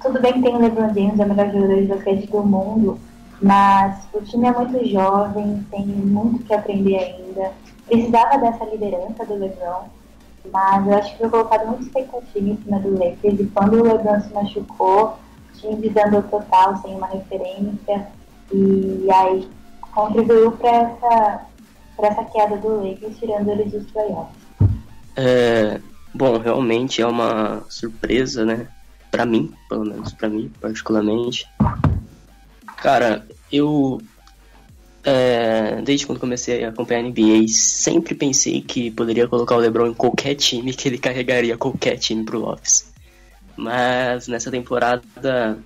[0.00, 2.98] Tudo bem que tem o LeBron James, é o melhor jogador de basquete do mundo,
[3.40, 7.52] mas o time é muito jovem, tem muito que aprender ainda.
[7.86, 9.84] Precisava dessa liderança do LeBron,
[10.52, 13.40] mas eu acho que foi colocado muita expectativa em cima do Lakers.
[13.40, 15.18] E quando o LeBron se machucou,
[15.54, 18.08] o time desandou total, sem uma referência.
[18.52, 19.48] E aí
[19.94, 21.46] contribuiu para essa,
[21.98, 24.36] essa queda do Lakers, tirando eles dos playoffs.
[25.16, 25.80] É,
[26.14, 28.68] bom, realmente é uma surpresa, né?
[29.10, 31.46] Para mim, pelo menos para mim, particularmente.
[32.82, 34.00] Cara, eu
[35.04, 39.88] é, desde quando comecei a acompanhar a NBA, sempre pensei que poderia colocar o LeBron
[39.88, 42.92] em qualquer time, que ele carregaria qualquer time pro Office.
[43.56, 45.58] Mas nessa temporada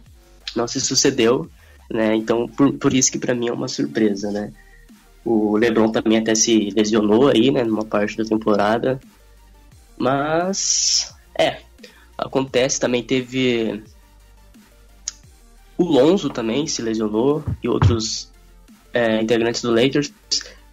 [0.56, 1.50] não se sucedeu
[1.92, 2.16] né?
[2.16, 4.52] Então, por, por isso que para mim é uma surpresa, né?
[5.24, 8.98] O LeBron também até se lesionou aí, né, numa parte da temporada.
[9.96, 11.58] Mas, é,
[12.16, 13.84] acontece, também teve
[15.82, 18.30] o Lonzo também se lesionou e outros
[18.92, 20.12] é, integrantes do Lakers.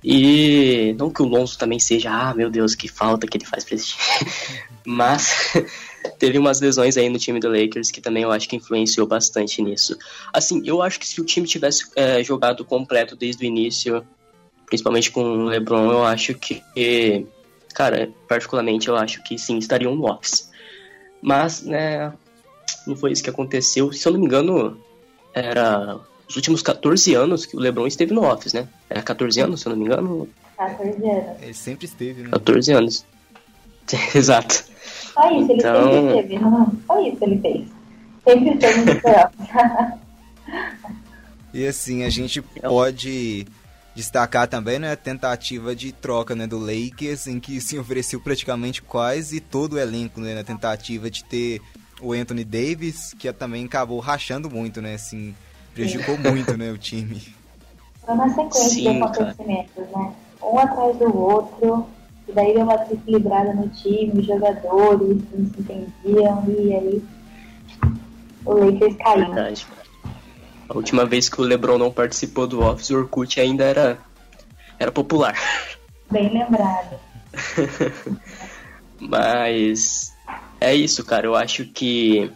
[0.03, 3.65] E não que o Lonzo também seja, ah, meu Deus, que falta que ele faz
[3.65, 4.31] pra esse time.
[4.85, 5.53] Mas
[6.17, 9.61] teve umas lesões aí no time do Lakers que também eu acho que influenciou bastante
[9.61, 9.97] nisso.
[10.31, 14.05] Assim, eu acho que se o time tivesse é, jogado completo desde o início,
[14.67, 16.63] principalmente com o LeBron, eu acho que,
[17.73, 20.49] cara, particularmente eu acho que sim, estariam no office.
[21.21, 22.13] Mas, né,
[22.87, 23.91] não foi isso que aconteceu.
[23.91, 24.79] Se eu não me engano,
[25.39, 28.67] era os últimos 14 anos que o LeBron esteve no office, né?
[28.89, 30.29] Era 14 anos, se eu não me engano.
[30.57, 31.41] 14 anos.
[31.41, 32.29] Ele sempre esteve, né?
[32.29, 33.05] 14 anos.
[34.15, 34.63] Exato.
[35.13, 35.91] Só isso, ele então...
[35.91, 36.39] sempre esteve.
[36.39, 37.67] Não, só isso ele fez.
[38.23, 39.99] Sempre esteve no
[41.53, 43.47] e assim, a gente pode
[43.95, 48.81] destacar também né, a tentativa de troca né, do Lakers, em que se ofereceu praticamente
[48.81, 51.61] quase todo o elenco né, na tentativa de ter
[52.01, 54.95] o Anthony Davis, que também acabou rachando muito, né?
[54.95, 55.35] Assim,
[55.73, 57.21] prejudicou muito né, o time.
[58.05, 60.05] Foi uma sequência Sim, de acontecimentos, cara.
[60.05, 60.13] né?
[60.41, 61.85] Um atrás do outro,
[62.27, 67.03] e daí deu uma desequilibrada no time, os jogadores não se entendiam, e aí
[68.45, 69.25] o Lakers caiu.
[69.25, 69.67] Verdade.
[70.69, 73.99] A última vez que o LeBron não participou do Office, o Orkut ainda era,
[74.77, 75.35] era popular.
[76.11, 76.99] Bem lembrado.
[78.99, 80.13] Mas
[80.59, 81.27] é isso, cara.
[81.27, 82.31] Eu acho que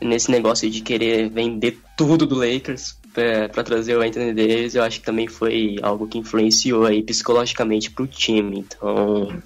[0.00, 5.00] nesse negócio de querer vender tudo do Lakers, para trazer o Anthony Davis, eu acho
[5.00, 8.60] que também foi algo que influenciou aí psicologicamente pro time.
[8.60, 9.42] Então,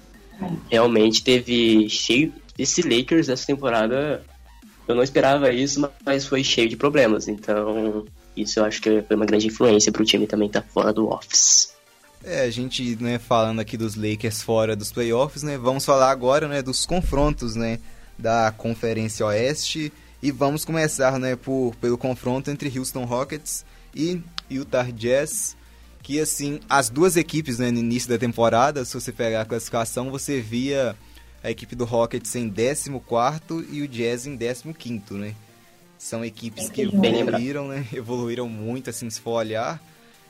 [0.69, 2.33] realmente teve cheio.
[2.57, 4.23] Esse Lakers dessa temporada,
[4.87, 7.27] eu não esperava isso, mas foi cheio de problemas.
[7.27, 8.05] Então,
[8.37, 11.09] isso eu acho que foi uma grande influência pro time também estar tá fora do
[11.09, 11.74] office.
[12.23, 16.47] É, a gente, né, falando aqui dos Lakers fora dos playoffs, né, vamos falar agora,
[16.47, 17.79] né, dos confrontos, né,
[18.17, 19.91] da Conferência Oeste.
[20.21, 25.55] E vamos começar né, por, pelo confronto entre Houston Rockets e Utah Jazz.
[26.01, 30.09] Que assim, as duas equipes né, no início da temporada, se você pegar a classificação,
[30.09, 30.95] você via
[31.43, 32.89] a equipe do Rockets em 14
[33.71, 35.35] e o Jazz em 15, né?
[35.97, 37.87] São equipes que evoluíram, né?
[37.93, 39.81] Evoluíram muito, assim, se for olhar.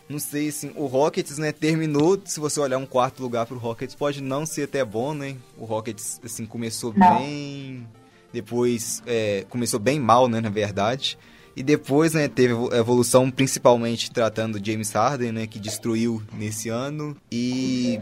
[0.08, 3.96] Não sei, assim, o Rockets, né, terminou, se você olhar um quarto lugar pro Rockets,
[3.96, 5.36] pode não ser até bom, né?
[5.58, 7.18] O Rockets, assim, começou não.
[7.18, 7.88] bem
[8.36, 11.18] depois é, começou bem mal, né, na verdade.
[11.56, 17.16] E depois, né, teve evolução principalmente tratando James Harden, né, que destruiu nesse ano.
[17.32, 18.00] E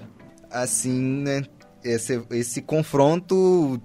[0.50, 1.44] assim, né,
[1.84, 3.80] esse, esse confronto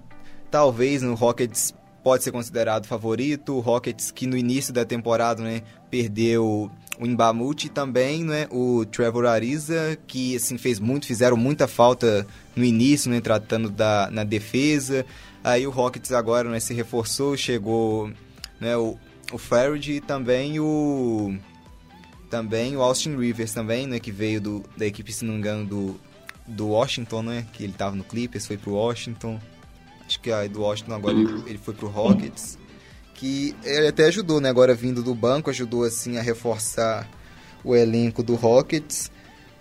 [0.49, 3.53] talvez no Rockets pode ser considerado favorito.
[3.53, 8.85] O Rockets que no início da temporada, né, perdeu o Imbamute e também, né, o
[8.85, 14.25] Trevor Ariza, que assim fez muito, fizeram muita falta no início, né, tratando da na
[14.25, 15.05] defesa.
[15.41, 18.11] Aí o Rockets agora né, se reforçou, chegou
[18.59, 18.97] né, o,
[19.31, 19.39] o
[19.87, 21.37] e também o
[22.29, 25.65] também o Austin Rivers também, né, que veio do, da equipe, se não me engano,
[25.65, 25.99] do,
[26.45, 29.39] do Washington, né, que ele estava no Clippers, foi pro Washington.
[30.05, 32.57] Acho que aí do Washington agora ele foi pro Rockets.
[33.19, 37.07] Que ele até ajudou, né, agora vindo do banco, ajudou assim a reforçar
[37.63, 39.11] o elenco do Rockets,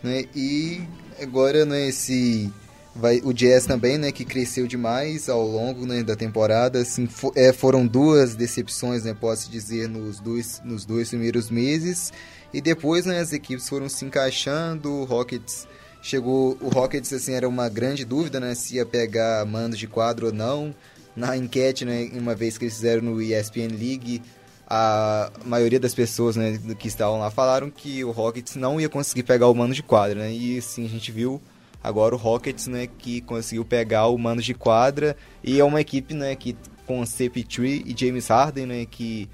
[0.02, 0.24] né?
[0.34, 0.80] E
[1.20, 2.52] agora, né, esse
[2.98, 6.80] Vai, o Jazz também, né, que cresceu demais ao longo né, da temporada.
[6.80, 12.12] Assim, é, foram duas decepções, né, posso dizer, nos dois, nos dois primeiros meses.
[12.52, 14.90] E depois né, as equipes foram se encaixando.
[14.90, 15.68] O Rockets
[16.02, 16.58] chegou.
[16.60, 20.32] O Rockets assim, era uma grande dúvida né, se ia pegar mandos de quadro ou
[20.32, 20.74] não.
[21.18, 24.22] Na enquete, né, uma vez que eles fizeram no ESPN League,
[24.66, 29.24] a maioria das pessoas né, que estavam lá falaram que o Rockets não ia conseguir
[29.24, 30.20] pegar o mando de quadra.
[30.20, 31.40] Né, e assim, a gente viu
[31.82, 36.12] Agora o Rockets, né, que conseguiu pegar o mano de quadra e é uma equipe,
[36.12, 39.28] né, que com CP3 e James Harden, né, que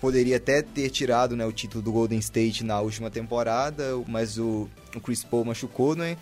[0.00, 4.68] poderia até ter tirado, né, o título do Golden State na última temporada, mas o,
[4.96, 6.16] o Chris Paul machucou, né?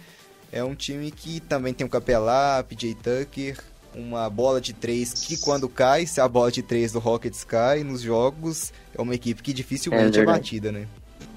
[0.53, 3.57] É um time que também tem o Capelá, PJ Tucker,
[3.95, 7.83] uma bola de três que quando cai, se a bola de três do Rockets cai
[7.83, 10.87] nos jogos, é uma equipe que dificilmente é, é batida, né?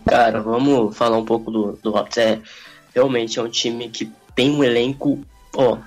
[0.06, 2.18] Cara, vamos falar um pouco do, do Rockets.
[2.18, 2.40] É,
[2.94, 5.20] realmente é um time que tem um elenco,
[5.56, 5.78] ó,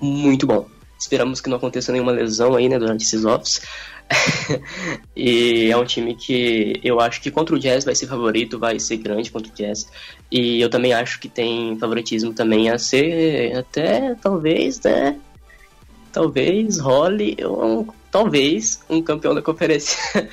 [0.00, 0.66] muito bom.
[0.98, 3.62] Esperamos que não aconteça nenhuma lesão aí, né, durante esses offs.
[5.14, 8.80] e é um time que eu acho que contra o Jazz vai ser favorito, vai
[8.80, 9.86] ser grande contra o Jazz.
[10.30, 15.16] E eu também acho que tem favoritismo também a ser até talvez, né?
[16.12, 19.98] Talvez role um, talvez um campeão da conferência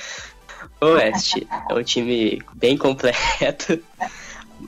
[0.81, 1.47] Oeste.
[1.69, 3.79] É um time bem completo.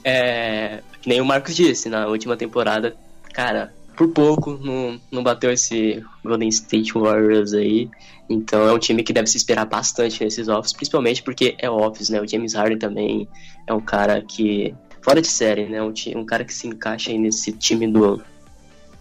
[0.03, 2.95] É, nem o Marcos disse, na última temporada,
[3.33, 7.89] cara, por pouco não, não bateu esse Golden State Warriors aí.
[8.29, 12.09] Então é um time que deve se esperar bastante nesses offs, principalmente porque é offs,
[12.09, 12.21] né?
[12.21, 13.27] O James Harden também
[13.65, 14.75] é um cara que.
[15.01, 15.81] Fora de série, né?
[15.81, 18.21] Um, um cara que se encaixa aí nesse time do,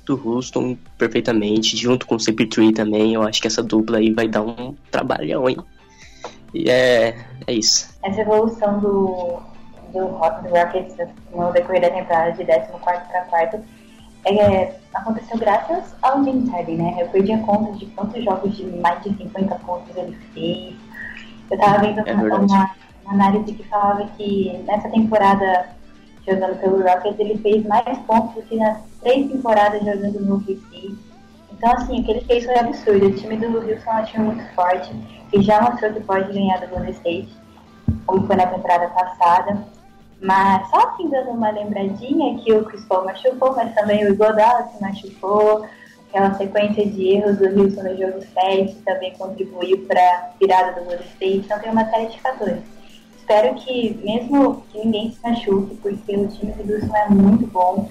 [0.06, 3.14] do Houston perfeitamente, junto com o CP3 também.
[3.14, 5.58] Eu acho que essa dupla aí vai dar um trabalhão, hein?
[6.54, 7.16] E é,
[7.46, 7.94] é isso.
[8.02, 9.40] Essa evolução do,
[9.92, 10.96] do, do Rockets
[11.34, 13.60] no decorrer da temporada de 14 para quarto
[14.24, 16.96] é, aconteceu graças ao James Harden, né?
[16.98, 20.74] Eu perdi a conta de quantos jogos de mais de 50 pontos ele fez.
[21.50, 22.74] Eu tava vendo é uma, uma,
[23.06, 25.68] análise que falava que nessa temporada
[26.26, 30.96] jogando pelo Rockets ele fez mais pontos do que nas três temporadas jogando no OKC.
[31.52, 33.06] Então, assim, o que ele fez foi absurdo.
[33.06, 34.92] O time do Houston é um time muito forte,
[35.30, 37.28] que já mostrou que pode ganhar do Golden State,
[38.04, 39.64] como foi na temporada passada.
[40.20, 44.68] Mas só assim dando uma lembradinha que o Chris Paul machucou, mas também o Iguodala
[44.68, 45.64] se machucou.
[46.08, 50.86] Aquela sequência de erros do Wilson no jogo 7 também contribuiu para a virada do
[50.86, 51.36] Golden State.
[51.36, 52.62] Então tem uma série de fatores.
[53.16, 57.88] Espero que, mesmo que ninguém se machuque, porque o time do Wilson é muito bom.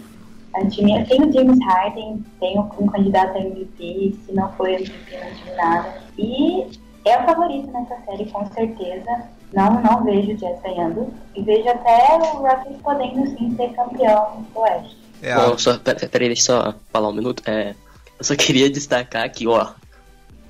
[0.57, 5.17] O time, tem o James Harden, tem um, candidato a MVP, se não for MVP,
[5.17, 6.01] não tive nada.
[6.17, 6.65] E
[7.05, 9.29] é o favorito nessa série, com certeza.
[9.53, 11.13] Não, não vejo o Jazz ganhando.
[11.35, 14.97] E vejo até o Rockets podendo sim ser campeão do Oeste.
[15.21, 17.43] É, Bom, só, peraí, deixa eu só falar um minuto.
[17.45, 17.75] É,
[18.17, 19.71] eu só queria destacar que, ó,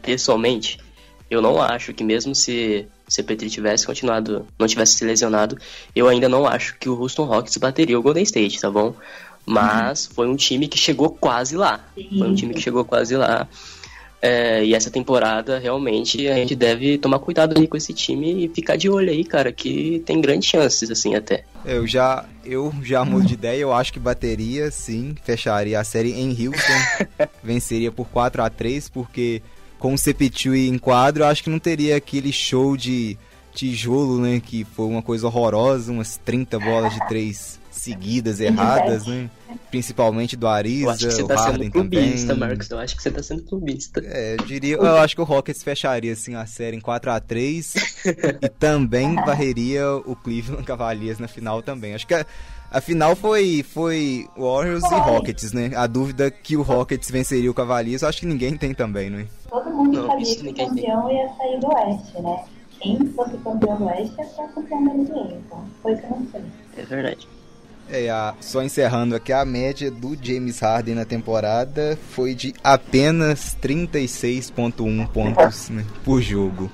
[0.01, 0.79] pessoalmente,
[1.29, 5.57] eu não acho que mesmo se se Petri tivesse continuado, não tivesse se lesionado,
[5.95, 8.95] eu ainda não acho que o Houston Rockets bateria o Golden State, tá bom?
[9.45, 10.13] Mas uhum.
[10.13, 11.79] foi um time que chegou quase lá.
[11.95, 12.09] Sim.
[12.17, 13.47] Foi um time que chegou quase lá.
[14.21, 18.49] É, e essa temporada, realmente, a gente deve tomar cuidado aí com esse time e
[18.49, 21.43] ficar de olho aí, cara, que tem grandes chances, assim, até.
[21.63, 26.13] Eu já, eu já mudo de ideia, eu acho que bateria, sim, fecharia a série
[26.13, 29.43] em Houston, venceria por 4 a 3 porque
[29.77, 33.15] com o Cepetui em quadro, eu acho que não teria aquele show de
[33.53, 39.29] tijolo, né, que foi uma coisa horrorosa, umas 30 bolas de 3 seguidas erradas, né?
[39.69, 42.49] Principalmente do Ariza, eu acho que você tá sendo clubista, também.
[42.49, 42.69] Marcos.
[42.69, 44.01] Eu acho que você tá sendo clubista.
[44.03, 47.19] É, eu diria, eu acho que o Rockets fecharia assim a série em 4 a
[47.19, 47.73] 3
[48.41, 51.93] e também varreria o Cleveland Cavaliers na final também.
[51.93, 52.25] Acho que a,
[52.71, 55.71] a final foi foi Warriors e Rockets, né?
[55.75, 59.27] A dúvida que o Rockets venceria o Cavaliers, eu acho que ninguém tem também, né?
[59.49, 62.43] Todo mundo não, sabia que o campeão ia sair do Oeste, né?
[62.79, 66.27] Quem fosse campeão do Oeste ia ser campeão da NBA, então foi que eu não
[66.31, 66.41] sei.
[66.77, 67.34] É verdade.
[67.89, 73.55] É, a, só encerrando aqui, a média do James Harden na temporada foi de apenas
[73.61, 76.71] 36.1 pontos né, por jogo.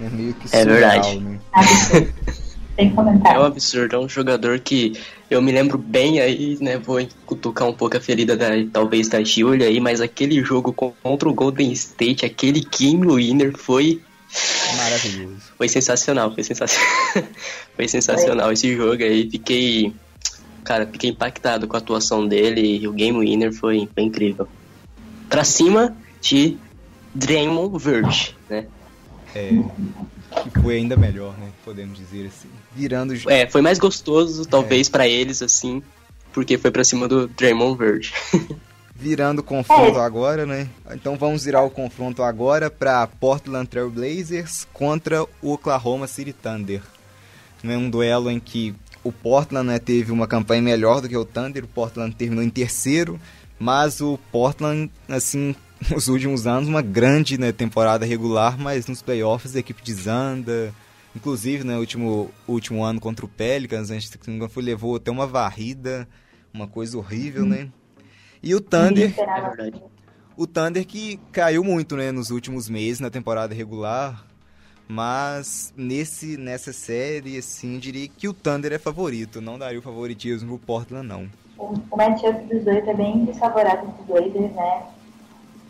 [0.00, 1.20] É meio que é surreal, verdade.
[1.20, 1.40] Né?
[2.94, 3.38] Comentário.
[3.38, 4.92] É um absurdo, é um jogador que
[5.30, 6.76] eu me lembro bem aí, né?
[6.76, 11.26] Vou cutucar um pouco a ferida da, talvez da Julia aí, mas aquele jogo contra
[11.26, 14.02] o Golden State, aquele Game Winner foi
[14.76, 15.40] maravilhoso.
[15.56, 16.88] Foi sensacional, foi sensacional.
[17.74, 19.28] foi sensacional esse jogo aí.
[19.30, 19.94] Fiquei
[20.66, 24.48] cara, fiquei impactado com a atuação dele e o Game Winner foi, foi incrível.
[25.28, 26.58] Pra cima de
[27.14, 28.66] Draymond Verge, né?
[29.34, 29.50] É,
[30.42, 31.50] que foi ainda melhor, né?
[31.64, 32.48] Podemos dizer assim.
[32.74, 33.14] Virando...
[33.30, 34.90] É, foi mais gostoso, talvez, é.
[34.90, 35.82] para eles, assim,
[36.32, 38.12] porque foi pra cima do Draymond Verge.
[38.98, 40.04] Virando o confronto é.
[40.04, 40.68] agora, né?
[40.92, 46.80] Então vamos virar o confronto agora para Portland Trail Blazers contra o Oklahoma City Thunder.
[47.62, 47.76] Né?
[47.76, 48.74] Um duelo em que
[49.06, 52.50] o Portland né, teve uma campanha melhor do que o Thunder, o Portland terminou em
[52.50, 53.20] terceiro,
[53.58, 55.54] mas o Portland, assim,
[55.90, 60.74] nos últimos anos, uma grande né, temporada regular, mas nos playoffs a equipe desanda.
[61.14, 64.10] Inclusive, né, último, último ano contra o Pelicans, a gente
[64.50, 66.06] foi, levou até uma varrida,
[66.52, 67.68] uma coisa horrível, né?
[68.42, 69.14] E o Thunder.
[69.18, 69.96] É
[70.36, 74.25] o Thunder que caiu muito, né, nos últimos meses na temporada regular.
[74.88, 79.40] Mas nesse, nessa série, assim, diria que o Thunder é favorito.
[79.40, 81.28] Não daria o favoritismo pro Portland, não.
[81.58, 84.82] O, o matchup dos dois é bem desfavorável dos Blazers, né?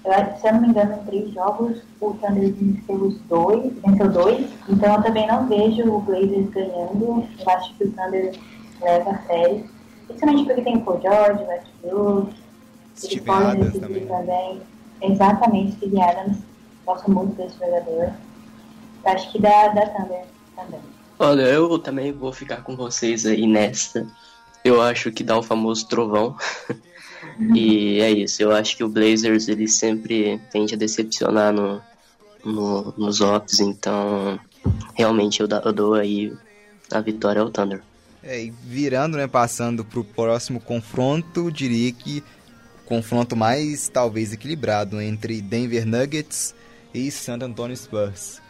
[0.05, 4.09] Eu, se eu não me engano, em três jogos, o Thunder venceu os dois, venceu
[4.11, 4.47] dois.
[4.69, 7.27] Então eu também não vejo o Blazers ganhando.
[7.39, 8.33] Eu acho que o Thunder
[8.81, 9.65] leva a série.
[10.07, 12.35] Principalmente porque tem o Paul George, o Westbrook,
[12.97, 14.07] Steve Adams também.
[14.07, 14.63] também.
[15.03, 16.39] Exatamente, Steve Adams.
[16.85, 18.13] Gosto muito desse jogador.
[19.07, 20.81] Acho que dá, dá Thunder também.
[21.19, 24.07] Olha, eu também vou ficar com vocês aí nesta.
[24.65, 26.37] Eu acho que dá o famoso trovão.
[27.55, 28.43] e é isso.
[28.43, 31.81] Eu acho que o Blazers ele sempre tende a decepcionar no,
[32.45, 34.39] no, nos ops, então
[34.95, 36.33] realmente eu, eu dou aí
[36.91, 37.83] a vitória ao Thunder.
[38.23, 42.25] É, e virando, né, passando para o próximo confronto, diria que
[42.85, 46.55] confronto mais talvez equilibrado entre Denver Nuggets
[46.93, 48.41] e San Antonio Spurs.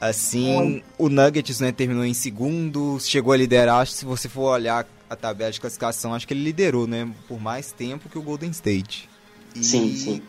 [0.00, 3.82] Assim, o Nuggets né, terminou em segundo, chegou a liderar.
[3.82, 7.06] Acho que se você for olhar a tabela de classificação, acho que ele liderou, né?
[7.28, 9.08] Por mais tempo que o Golden State.
[9.54, 10.22] E, sim, sim.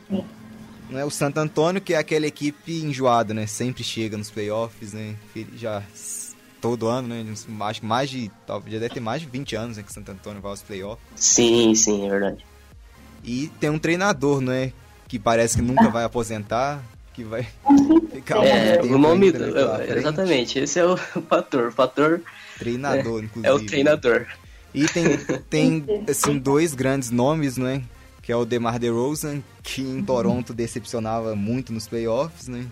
[0.90, 3.48] Né, o Santo Antônio, que é aquela equipe enjoada, né?
[3.48, 5.16] Sempre chega nos playoffs, né?
[5.56, 5.82] Já
[6.60, 7.26] todo ano, né?
[7.62, 8.30] Acho que mais de.
[8.68, 11.06] Já deve ter mais de 20 anos né, que o Santo Antônio vai aos playoffs.
[11.16, 12.46] Sim, sim, é verdade.
[13.24, 14.74] E tem um treinador, né?
[15.08, 17.48] Que parece que nunca vai aposentar, que vai
[18.14, 19.46] ficar é, o nome do,
[19.98, 20.96] exatamente, esse é o
[21.30, 22.22] fator, o fator
[22.58, 23.48] treinador, é, inclusive.
[23.48, 24.28] É o treinador.
[24.74, 25.18] E tem,
[25.50, 27.84] tem assim, dois grandes nomes, né?
[28.22, 32.66] Que é o DeMar DeRozan, que em Toronto decepcionava muito nos playoffs, né?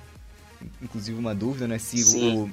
[0.82, 1.80] Inclusive uma dúvida, né?
[1.80, 2.38] Se Sim.
[2.38, 2.50] o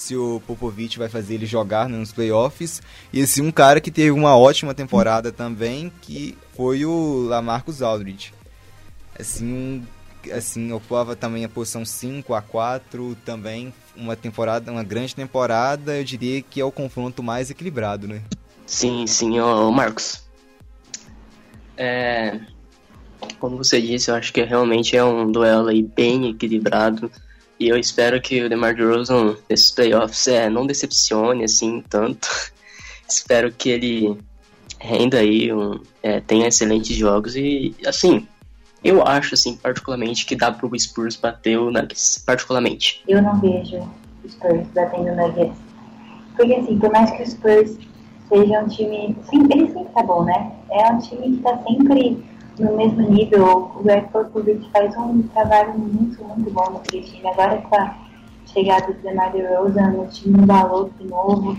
[0.00, 2.80] se o Popovich vai fazer ele jogar né, nos playoffs.
[3.12, 8.32] E esse um cara que teve uma ótima temporada também, que foi o Lamarcus Aldridge.
[9.18, 9.82] Assim, um,
[10.32, 16.04] assim ocupava também a posição 5 a 4 também uma temporada, uma grande temporada, eu
[16.04, 18.22] diria que é o confronto mais equilibrado, né?
[18.66, 20.22] Sim, sim, ô, Marcos.
[21.76, 22.38] É,
[23.38, 27.10] como você disse, eu acho que realmente é um duelo aí bem equilibrado.
[27.58, 32.28] E eu espero que o DeMar DeRozan nesses playoffs é, não decepcione assim tanto.
[33.08, 34.16] espero que ele
[34.78, 38.26] renda aí, um, é, tenha excelentes jogos e assim,
[38.82, 43.02] eu acho assim particularmente que dá pro Spurs bater o Nuggets, particularmente.
[43.06, 43.78] Eu não vejo
[44.24, 45.58] o Spurs batendo o Nuggets.
[46.36, 47.76] Porque assim, por mais que o Spurs
[48.28, 50.52] seja um time, sim, ele sempre tá bom, né?
[50.70, 52.24] É um time que tá sempre
[52.58, 53.72] no mesmo nível.
[53.76, 57.26] O Greg Popovich faz um trabalho muito, muito bom naquele time.
[57.26, 57.94] Agora com a
[58.46, 61.58] chegada do DeMar DeRozan, o time embalou de novo.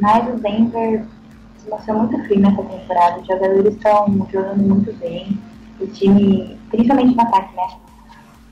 [0.00, 1.04] Mas o Denver
[1.58, 3.20] se mostrou muito frio nessa temporada.
[3.20, 5.38] Os jogadores estão jogando muito bem.
[5.80, 7.68] O time, principalmente no ataque, né?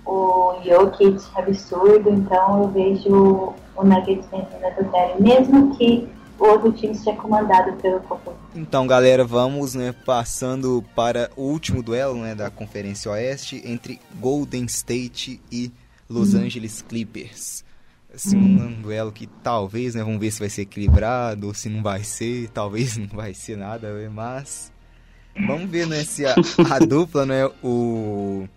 [0.05, 6.09] O Jokic absurdo, então eu vejo o Nuggets vencendo essa série, mesmo que
[6.39, 8.39] o outro time ser comandado pelo Popovich.
[8.55, 14.65] Então, galera, vamos né, passando para o último duelo né, da Conferência Oeste entre Golden
[14.67, 15.73] State e
[16.09, 16.43] Los uhum.
[16.43, 17.65] Angeles Clippers.
[18.15, 18.69] Assim, uhum.
[18.69, 22.03] um duelo que talvez, né, vamos ver se vai ser equilibrado, ou se não vai
[22.03, 24.73] ser, talvez não vai ser nada, né, mas
[25.47, 26.35] vamos ver né, se a,
[26.71, 28.49] a dupla, né, o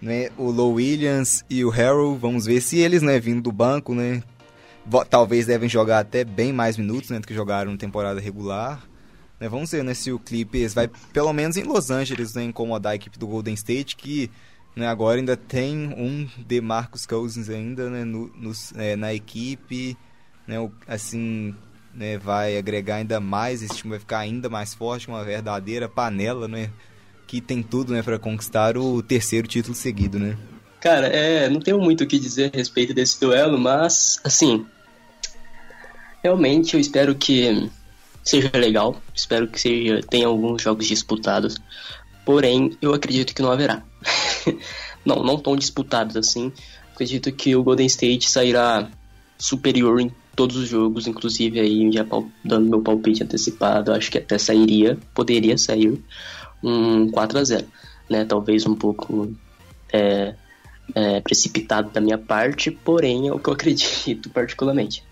[0.00, 3.94] né, o Low Williams e o Harold, vamos ver se eles, né, vindo do banco,
[3.94, 4.22] né,
[5.10, 8.82] talvez devem jogar até bem mais minutos né, do que jogaram na temporada regular.
[9.40, 12.92] Né, vamos ver né, se o Clippers vai, pelo menos em Los Angeles, né, incomodar
[12.92, 14.30] a equipe do Golden State, que
[14.74, 19.96] né, agora ainda tem um DeMarcus Cousins ainda né, no, no, é, na equipe.
[20.46, 21.54] Né, o, assim,
[21.98, 26.46] né, vai agregar ainda mais, esse time vai ficar ainda mais forte, uma verdadeira panela,
[26.46, 26.70] né,
[27.26, 30.18] que tem tudo né, para conquistar o terceiro título seguido.
[30.18, 30.38] Né?
[30.80, 34.64] Cara, é, não tenho muito o que dizer a respeito desse duelo, mas, assim,
[36.22, 37.68] realmente eu espero que
[38.22, 41.56] seja legal, espero que seja, tenha alguns jogos disputados,
[42.24, 43.82] porém eu acredito que não haverá.
[45.04, 46.52] não, não tão disputados assim.
[46.92, 48.88] Acredito que o Golden State sairá
[49.38, 52.06] superior em todos os jogos, inclusive aí já
[52.44, 56.00] dando meu palpite antecipado, acho que até sairia, poderia sair
[56.62, 57.66] um 4 a 0.
[58.08, 58.24] né?
[58.24, 59.32] Talvez um pouco
[59.92, 60.36] é,
[60.94, 65.02] é, precipitado da minha parte, porém é o que eu acredito particularmente.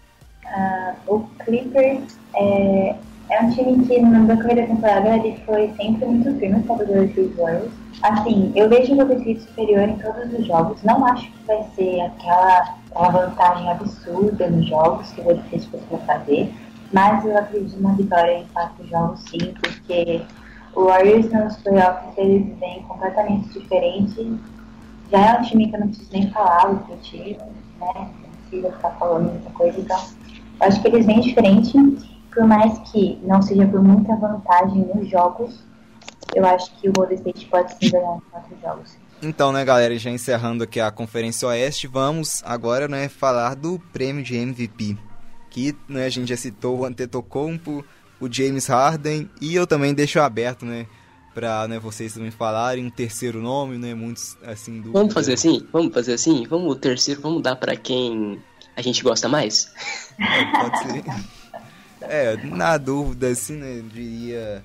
[0.44, 2.94] Uh, o Clippers é,
[3.30, 7.36] é um time que no decorrer da temporada ele foi sempre muito firme contra os
[7.36, 7.72] Warriors.
[8.00, 10.80] Assim, eu vejo o Golden superior em todos os jogos.
[10.84, 16.00] Não acho que vai ser aquela, aquela vantagem absurda nos jogos que o State costuma
[16.00, 16.52] fazer,
[16.92, 20.22] mas eu acredito na vitória em quatro jogos sim, porque
[20.74, 24.40] o Warriors nos playoffs eles vêm completamente diferente.
[25.10, 27.38] Já é um time que eu não preciso nem falar o que time,
[27.80, 28.08] né?
[28.22, 30.00] Não precisa ficar falando muita coisa, então
[30.60, 31.78] eu acho que eles vêm diferente,
[32.32, 35.62] por mais que não seja por muita vantagem nos jogos,
[36.34, 39.05] eu acho que o Golden State pode sim ganhar em quatro jogos.
[39.22, 44.22] Então, né, galera, já encerrando aqui a Conferência Oeste, vamos agora, né, falar do prêmio
[44.22, 44.96] de MVP.
[45.50, 47.84] Que, né, a gente já citou o Antetokounmpo,
[48.20, 50.86] o James Harden e eu também deixo aberto, né,
[51.34, 55.66] para né, vocês também falarem um terceiro nome, né, muitos assim do Vamos fazer assim?
[55.72, 56.46] Vamos fazer assim?
[56.46, 58.38] Vamos o terceiro, vamos dar para quem
[58.76, 59.72] a gente gosta mais?
[60.18, 61.04] É, pode ser.
[62.00, 64.64] é, na dúvida assim, né, eu diria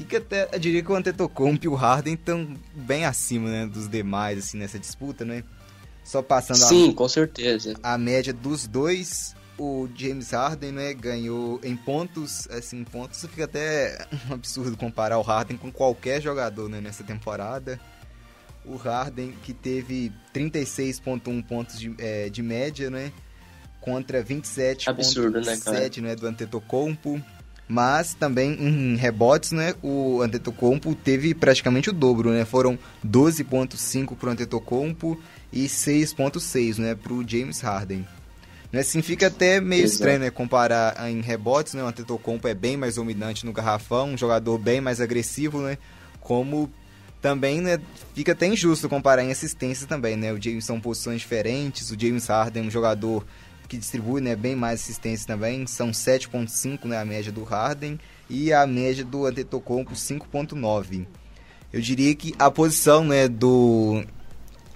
[0.00, 3.86] fica até, eu diria que o Antetokounmpo e o Harden estão bem acima, né, dos
[3.86, 5.44] demais assim nessa disputa, né?
[6.02, 7.74] Só passando Sim, a, com certeza.
[7.82, 14.06] A média dos dois o James Harden, né, ganhou em pontos, assim, pontos fica até
[14.30, 17.78] um absurdo comparar o Harden com qualquer jogador, né, nessa temporada.
[18.64, 23.12] O Harden que teve 36.1 pontos de, é, de média, né,
[23.82, 27.22] contra 27.7, né, né, do Antetokounmpo.
[27.70, 34.28] Mas também em rebotes, né, o Antetokounmpo teve praticamente o dobro, né, foram 12.5 para
[34.28, 35.16] o Antetokounmpo
[35.52, 38.04] e 6.6, né, para o James Harden.
[38.72, 38.80] Né?
[38.80, 39.94] Assim, fica até meio Exato.
[39.94, 40.30] estranho, né?
[40.30, 41.82] Comparar em rebotes, né?
[41.82, 45.76] O Antetokounmpo é bem mais dominante no garrafão, um jogador bem mais agressivo, né?
[46.20, 46.70] Como
[47.20, 47.80] também, né?
[48.14, 50.32] Fica até injusto comparar em assistência também, né?
[50.32, 53.26] O James são posições diferentes, o James Harden é um jogador
[53.70, 54.36] que distribui, né?
[54.36, 56.98] Bem mais assistência também, são 7.5, né?
[56.98, 57.98] A média do Harden
[58.28, 61.06] e a média do Antetokounmpo 5.9.
[61.72, 63.28] Eu diria que a posição, né?
[63.28, 64.04] Do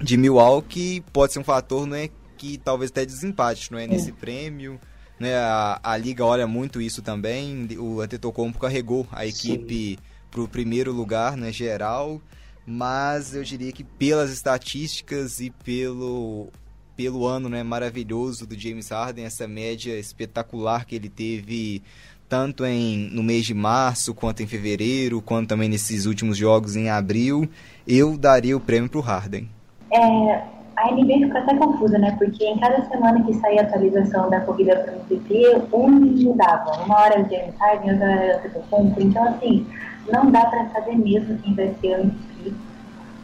[0.01, 2.09] de Milwaukee pode ser um fator, né?
[2.37, 3.87] que talvez até desempate, não é?
[3.87, 4.79] Nesse prêmio.
[5.19, 5.35] Né?
[5.37, 7.67] A, a liga olha muito isso também.
[7.79, 9.99] O Antetokounmpo carregou a equipe
[10.31, 12.21] para o primeiro lugar, né, geral.
[12.67, 16.51] Mas eu diria que pelas estatísticas e pelo
[16.97, 21.83] pelo ano né, maravilhoso do James Harden, essa média espetacular que ele teve
[22.29, 26.89] tanto em, no mês de março, quanto em fevereiro, quanto também nesses últimos jogos em
[26.89, 27.49] abril,
[27.87, 29.49] eu daria o prêmio para o Harden.
[29.93, 30.43] É,
[30.77, 32.17] a NBA ficou até confusa, né?
[32.19, 36.83] Porque em cada semana que saía a atualização da corrida para o MVP, um mudava.
[36.85, 39.01] Uma hora o James Harden, outra hora o Antetokounmpo.
[39.01, 39.67] Então, assim,
[40.13, 42.34] não dá para saber mesmo quem vai ser o MVP.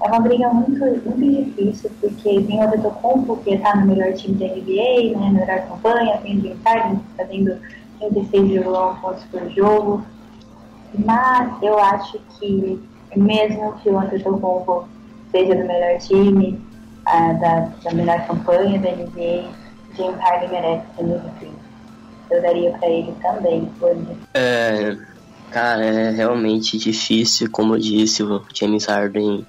[0.02, 4.34] É uma briga muito, muito difícil, porque tem o Antetokounmpo, que está no melhor time
[4.36, 5.30] da NBA, né?
[5.30, 6.18] Melhor campanha.
[6.18, 7.58] Tem o James Harden fazendo
[8.00, 10.04] 36,1 pontos por jogo.
[11.04, 12.80] Mas eu acho que,
[13.14, 14.88] mesmo que o Antetokounmpo
[15.30, 16.58] seja do melhor time,
[17.04, 19.50] da, da melhor campanha da NBA,
[19.96, 21.50] James Harden merece ser MVP.
[22.30, 24.16] Eu daria para ele também, hoje.
[24.34, 24.96] É,
[25.50, 29.44] cara, é realmente difícil, como eu disse, o James Harden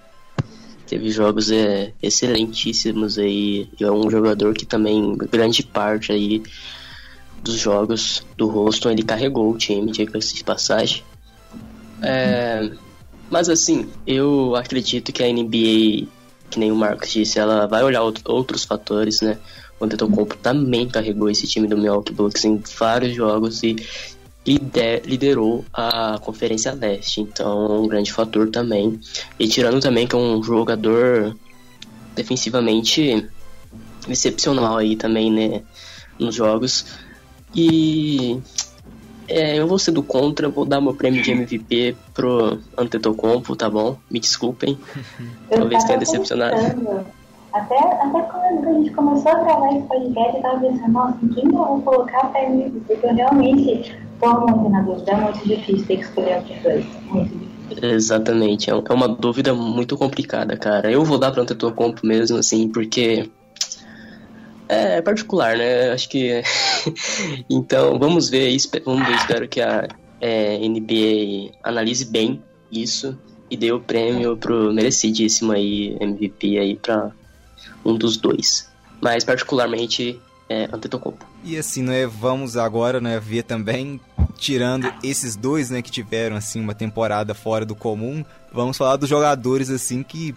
[0.92, 6.44] teve jogos é, excelentíssimos aí, e é um jogador que também, grande parte aí
[7.42, 11.02] dos jogos do Houston, ele carregou o time, de passagem.
[12.02, 12.70] É,
[13.30, 16.10] mas assim, eu acredito que a NBA
[16.50, 19.38] que nem o Marcos disse, ela vai olhar outros fatores, né?
[19.80, 23.78] O Antetokounmpo também carregou esse time do Milwaukee Bucks em vários jogos e
[24.46, 29.00] liderou a Conferência Leste, então é um grande fator também.
[29.40, 31.36] E tirando também que é um jogador
[32.16, 33.28] defensivamente
[34.10, 35.62] excepcional aí também, né,
[36.18, 36.86] nos jogos.
[37.54, 38.40] E
[39.28, 43.70] é, eu vou ser do contra, vou dar meu prêmio de MVP pro Antetokounmpo, tá
[43.70, 43.98] bom?
[44.10, 44.78] Me desculpem.
[45.50, 46.56] Talvez tenha decepcionado.
[47.54, 51.46] Até, até quando a gente começou a gravar esse podcast, eu tava pensando, nossa, quem
[51.46, 52.80] eu vou colocar pra MVP?
[52.88, 56.86] Porque eu realmente dúvida, é muito difícil ter que escolher entre dois.
[57.06, 57.90] Muito difícil.
[57.90, 60.92] Exatamente, é, é uma dúvida muito complicada, cara.
[60.92, 63.30] Eu vou dar pro Antetokounmpo mesmo, assim, porque
[64.68, 65.92] é particular, né?
[65.92, 66.42] Acho que.
[67.50, 68.56] então, vamos ver,
[68.86, 69.88] vamos ver, espero que a
[70.20, 72.42] é, NBA analise bem
[72.72, 73.18] isso
[73.50, 77.12] e dê o prêmio pro merecidíssimo aí MVP aí para
[77.84, 78.72] um dos dois.
[79.02, 80.20] Mas particularmente
[80.52, 81.26] é Antetokounmpo.
[81.44, 84.00] E assim, né, vamos agora, né, ver também
[84.38, 89.08] tirando esses dois, né, que tiveram assim uma temporada fora do comum, vamos falar dos
[89.08, 90.36] jogadores assim que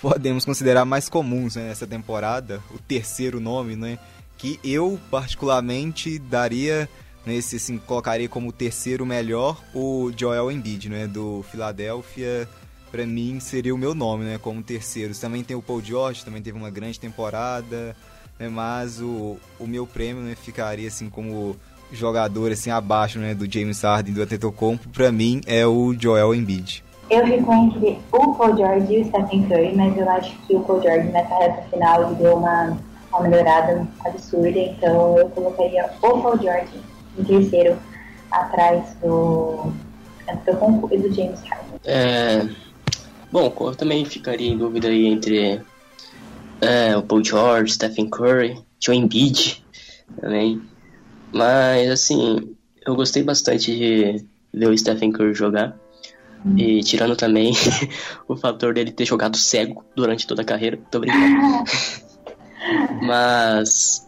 [0.00, 2.62] podemos considerar mais comuns né, nessa temporada.
[2.74, 3.98] O terceiro nome, né,
[4.38, 6.88] que eu particularmente daria
[7.24, 12.48] nesse assim colocaria como o terceiro melhor o Joel Embiid, né, do Philadelphia.
[12.90, 15.14] Para mim seria o meu nome, né, como terceiro.
[15.18, 17.96] Também tem o Paul George, também teve uma grande temporada,
[18.38, 21.56] né, mas o, o meu prêmio né, ficaria assim como
[21.92, 26.84] jogador assim abaixo né, do James Harden do Antetokounmpo, para mim é o Joel Embiid.
[27.08, 30.60] Eu fico entre o Paul George e o Stephen Curry, mas eu acho que o
[30.60, 32.76] Paul George nessa reta final ele deu uma,
[33.10, 36.80] uma melhorada absurda, então eu colocaria o Paul George
[37.16, 37.78] em terceiro,
[38.30, 39.72] atrás do
[40.28, 41.80] Antetokounmpo e do James Harden.
[41.84, 42.48] É,
[43.30, 45.62] bom, eu também ficaria em dúvida aí entre
[46.60, 49.62] é, o Paul George, Stephen Curry, Joe Embiid
[50.20, 50.62] também.
[51.32, 52.54] Mas, assim,
[52.84, 55.76] eu gostei bastante de ver o Stephen Curry jogar.
[56.44, 56.56] Hum.
[56.56, 57.52] E tirando também
[58.28, 60.78] o fator dele ter jogado cego durante toda a carreira.
[60.90, 61.64] Tô brincando.
[63.02, 64.06] Mas.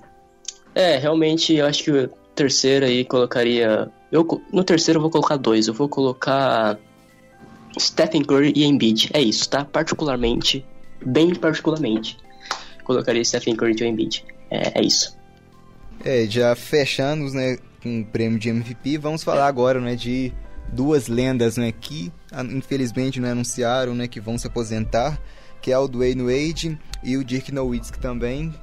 [0.75, 3.91] É, realmente eu acho que o terceiro aí colocaria.
[4.13, 5.67] Eu, no terceiro eu vou colocar dois.
[5.67, 6.79] Eu vou colocar
[7.79, 9.11] Stephen Curry e Embiid.
[9.13, 9.65] É isso, tá?
[9.65, 10.65] Particularmente,
[11.05, 12.17] bem particularmente,
[12.89, 14.25] colocaria Stephen Curry e Embiid.
[14.51, 15.17] É, é isso.
[16.03, 20.33] É, já fechamos, né, com o prêmio de MVP, vamos falar agora, né, de
[20.73, 25.21] duas lendas, né, que ah, infelizmente não anunciaram, né, que vão se aposentar,
[25.61, 28.55] que é o Dwayne Wade e o Dirk Nowitzki também.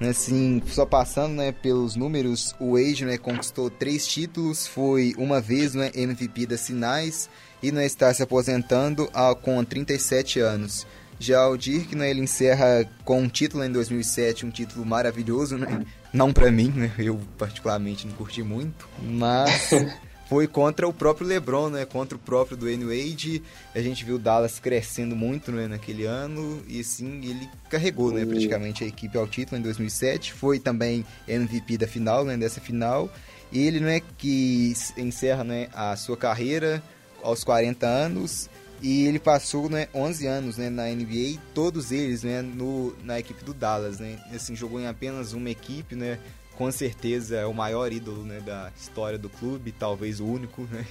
[0.00, 5.74] Assim, só passando, né, pelos números, o Wade, né, conquistou três títulos, foi uma vez,
[5.74, 7.30] né, MVP das finais
[7.62, 10.86] e né, está se aposentando ah, com 37 anos.
[11.18, 15.84] Já o Dirk, né, ele encerra com um título em 2007, um título maravilhoso, né?
[16.12, 16.92] Não para mim, né?
[16.98, 19.70] Eu particularmente não curti muito, mas
[20.28, 21.84] foi contra o próprio LeBron, né?
[21.84, 23.42] Contra o próprio Dwayne Wade.
[23.74, 28.24] A gente viu o Dallas crescendo muito, né, naquele ano e sim, ele carregou, né,
[28.24, 30.32] praticamente a equipe ao título em 2007.
[30.32, 33.12] Foi também MVP da final, né, dessa final.
[33.52, 36.82] E ele, né, que encerra, né, a sua carreira
[37.22, 38.50] aos 40 anos
[38.84, 43.42] e ele passou né, 11 anos né, na NBA, todos eles né, no, na equipe
[43.42, 43.98] do Dallas.
[43.98, 44.18] Né?
[44.30, 46.18] Assim, jogou em apenas uma equipe, né?
[46.54, 50.68] com certeza é o maior ídolo né, da história do clube, talvez o único.
[50.70, 50.84] Né?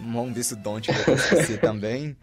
[0.00, 2.16] Vamos ver se o Don't vai ser também.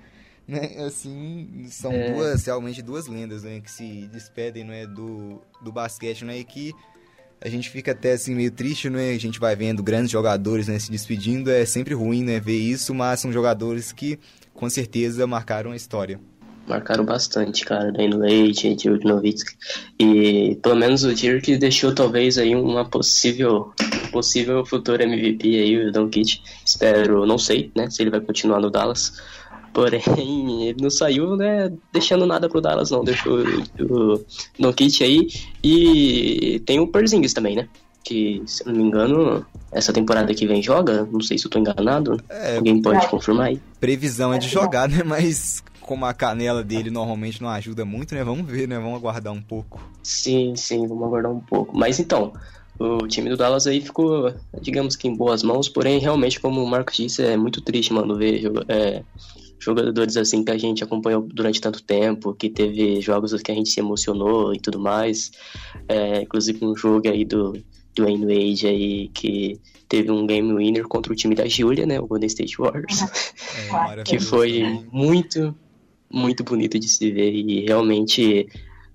[0.47, 0.83] Né?
[0.87, 2.13] Assim, são é.
[2.13, 6.73] duas, realmente duas lendas né, que se despedem né, do, do basquete né, e que
[7.43, 9.11] a gente fica até assim meio triste, né?
[9.11, 12.93] A gente vai vendo grandes jogadores né, se despedindo, é sempre ruim né, ver isso,
[12.93, 14.19] mas são jogadores que
[14.53, 16.19] com certeza marcaram a história.
[16.67, 19.55] Marcaram bastante, cara, Dwayne Wade, Dirk Nowitzki.
[19.99, 23.73] E pelo menos o Dirk deixou talvez aí uma possível
[24.11, 26.43] possível futuro MVP aí, o Don Kitt.
[26.63, 29.13] Espero, não sei, né, se ele vai continuar no Dallas.
[29.73, 30.01] Porém,
[30.67, 33.03] ele não saiu, né, deixando nada pro Dallas, não.
[33.03, 35.27] Deixou o Kitt aí.
[35.63, 37.69] E tem o Perzingis também, né?
[38.03, 41.07] Que, se eu não me engano, essa temporada que vem joga.
[41.11, 42.17] Não sei se eu tô enganado.
[42.29, 43.61] É, Alguém pode confirmar aí?
[43.79, 45.03] Previsão é de jogar, né?
[45.05, 48.23] Mas como a canela dele normalmente não ajuda muito, né?
[48.23, 48.77] Vamos ver, né?
[48.77, 49.81] Vamos aguardar um pouco.
[50.03, 51.77] Sim, sim, vamos aguardar um pouco.
[51.77, 52.33] Mas então,
[52.79, 56.67] o time do Dallas aí ficou, digamos que em boas mãos, porém, realmente, como o
[56.67, 59.03] Marcos disse, é muito triste, mano, ver é,
[59.61, 63.69] jogadores assim que a gente acompanhou durante tanto tempo, que teve jogos que a gente
[63.69, 65.31] se emocionou e tudo mais.
[65.87, 67.53] É, inclusive um jogo aí do
[67.95, 72.07] Dwayne Wade aí que teve um game winner contra o time da Julia, né, o
[72.07, 73.01] Golden State Warriors,
[73.99, 75.53] é, que foi muito,
[76.11, 78.47] muito bonito de se ver e realmente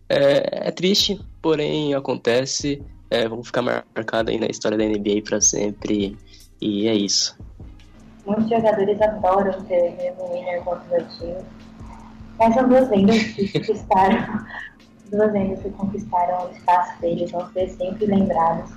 [0.08, 2.82] é, é triste, porém acontece.
[3.08, 6.16] É, vamos ficar marcado aí na história da NBA para sempre
[6.60, 7.36] e é isso.
[8.26, 11.36] Muitos jogadores adoram ter game winner contra o time.
[12.38, 14.44] Mas são duas lendas que conquistaram,
[15.10, 18.70] duas lendas que conquistaram o espaço deles, vão ser sempre lembrados.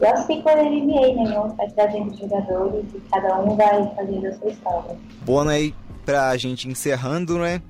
[0.00, 1.54] E o ciclo da NBA, né?
[1.56, 4.98] Vai trazendo jogadores e cada um vai fazendo a sua história.
[5.24, 5.72] Bom, né?
[6.04, 7.62] Pra gente encerrando, né?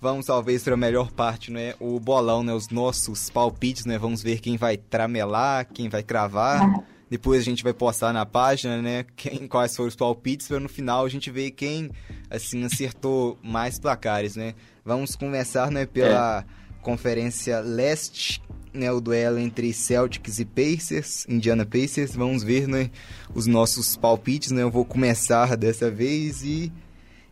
[0.00, 1.74] Vamos talvez para a melhor parte, né?
[1.80, 2.52] O bolão, né?
[2.52, 3.98] Os nossos palpites, né?
[3.98, 6.62] Vamos ver quem vai tramelar, quem vai cravar.
[6.62, 6.95] Ah.
[7.08, 9.04] Depois a gente vai postar na página, né?
[9.16, 11.90] Quem, quais foram os palpites, para no final a gente ver quem,
[12.28, 14.54] assim, acertou mais placares, né?
[14.84, 15.86] Vamos começar, né?
[15.86, 16.44] Pela é.
[16.82, 18.42] Conferência Leste,
[18.72, 22.14] né, o duelo entre Celtics e Pacers, Indiana Pacers.
[22.14, 22.90] Vamos ver, né,
[23.34, 24.62] os nossos palpites, né?
[24.62, 26.72] Eu vou começar dessa vez e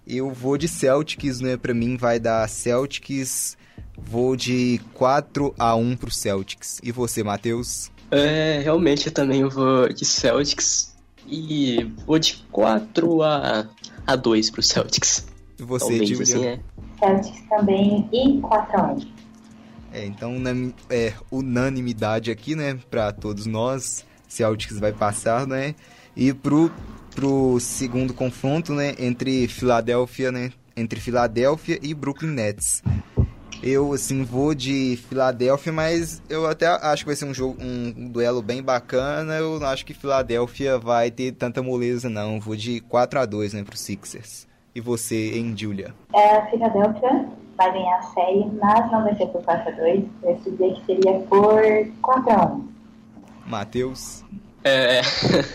[0.07, 1.57] eu vou de Celtics, né?
[1.57, 3.57] Para mim vai dar Celtics.
[3.97, 6.81] Vou de 4 a 1 pro Celtics.
[6.83, 7.91] E você, Matheus?
[8.15, 10.95] É, realmente eu também vou de Celtics.
[11.27, 13.67] E vou de 4 a,
[14.07, 15.27] a 2 pro Celtics.
[15.59, 16.61] E você, Talvez, assim, é.
[16.99, 19.07] Celtics também e 4x1.
[19.93, 20.35] É, então
[20.91, 24.05] é unanimidade aqui, né, pra todos nós.
[24.29, 25.75] Celtics vai passar, né?
[26.17, 26.71] E pro,
[27.15, 32.83] pro segundo confronto, né, entre Filadélfia, né, entre Filadélfia e Brooklyn Nets.
[33.67, 38.11] Eu, assim, vou de Filadélfia, mas eu até acho que vai ser um jogo, um
[38.11, 39.37] duelo bem bacana.
[39.37, 42.35] Eu não acho que Filadélfia vai ter tanta moleza, não.
[42.35, 44.47] Eu vou de 4 a 2 né, pro Sixers.
[44.75, 45.95] E você, hein, Julia?
[46.13, 50.05] É, a Philadelphia vai ganhar a série, mas não vai ser por 4x2.
[50.23, 51.63] Eu dizer que seria por
[52.03, 52.63] 4x1.
[53.47, 54.23] Matheus?
[54.63, 55.01] É,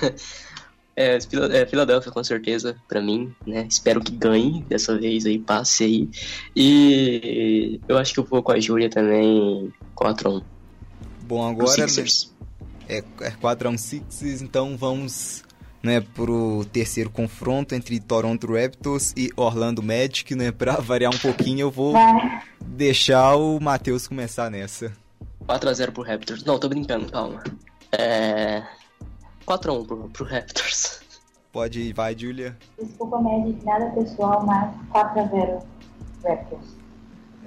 [0.96, 3.66] é, é, Filadélfia com certeza, pra mim, né?
[3.70, 6.10] Espero que ganhe dessa vez aí, passe aí.
[6.56, 10.44] E eu acho que eu vou com a Júlia também 4x1
[11.24, 11.78] Bom, agora...
[11.78, 11.86] né,
[12.90, 15.44] é, é 4 a 1 Sixers, então vamos
[15.82, 20.52] né, pro terceiro confronto entre Toronto Raptors e Orlando Magic, né?
[20.58, 21.94] Pra variar um pouquinho, eu vou
[22.66, 24.92] deixar o Matheus começar nessa.
[25.48, 26.44] 4x0 pro Raptors.
[26.44, 27.44] Não, tô brincando, calma.
[27.92, 28.64] É.
[29.50, 31.00] 4x1 pro, pro Raptors.
[31.52, 32.56] Pode ir, vai, Julia.
[32.80, 35.64] Desculpa, Magic, nada pessoal, mas 4x0
[36.24, 36.80] Raptors.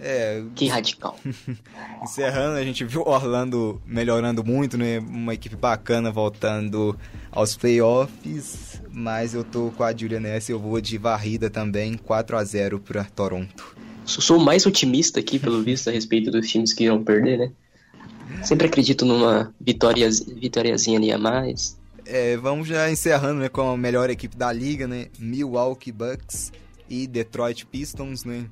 [0.01, 1.17] É, Que radical.
[2.03, 4.99] encerrando, a gente viu Orlando melhorando muito, né?
[4.99, 6.99] Uma equipe bacana voltando
[7.31, 12.37] aos playoffs, mas eu tô com a Julia nessa, eu vou de varrida também, 4
[12.37, 13.77] a 0 pra Toronto.
[14.05, 17.39] Sou sou o mais otimista aqui, pelo visto, a respeito dos times que irão perder,
[17.39, 17.53] né?
[18.43, 21.81] Sempre acredito numa vitória, vitóriazinha ali a mais.
[22.07, 25.07] É, vamos já encerrando né, com a melhor equipe da liga, né?
[25.19, 26.53] Milwaukee Bucks
[26.89, 28.47] e Detroit Pistons, né?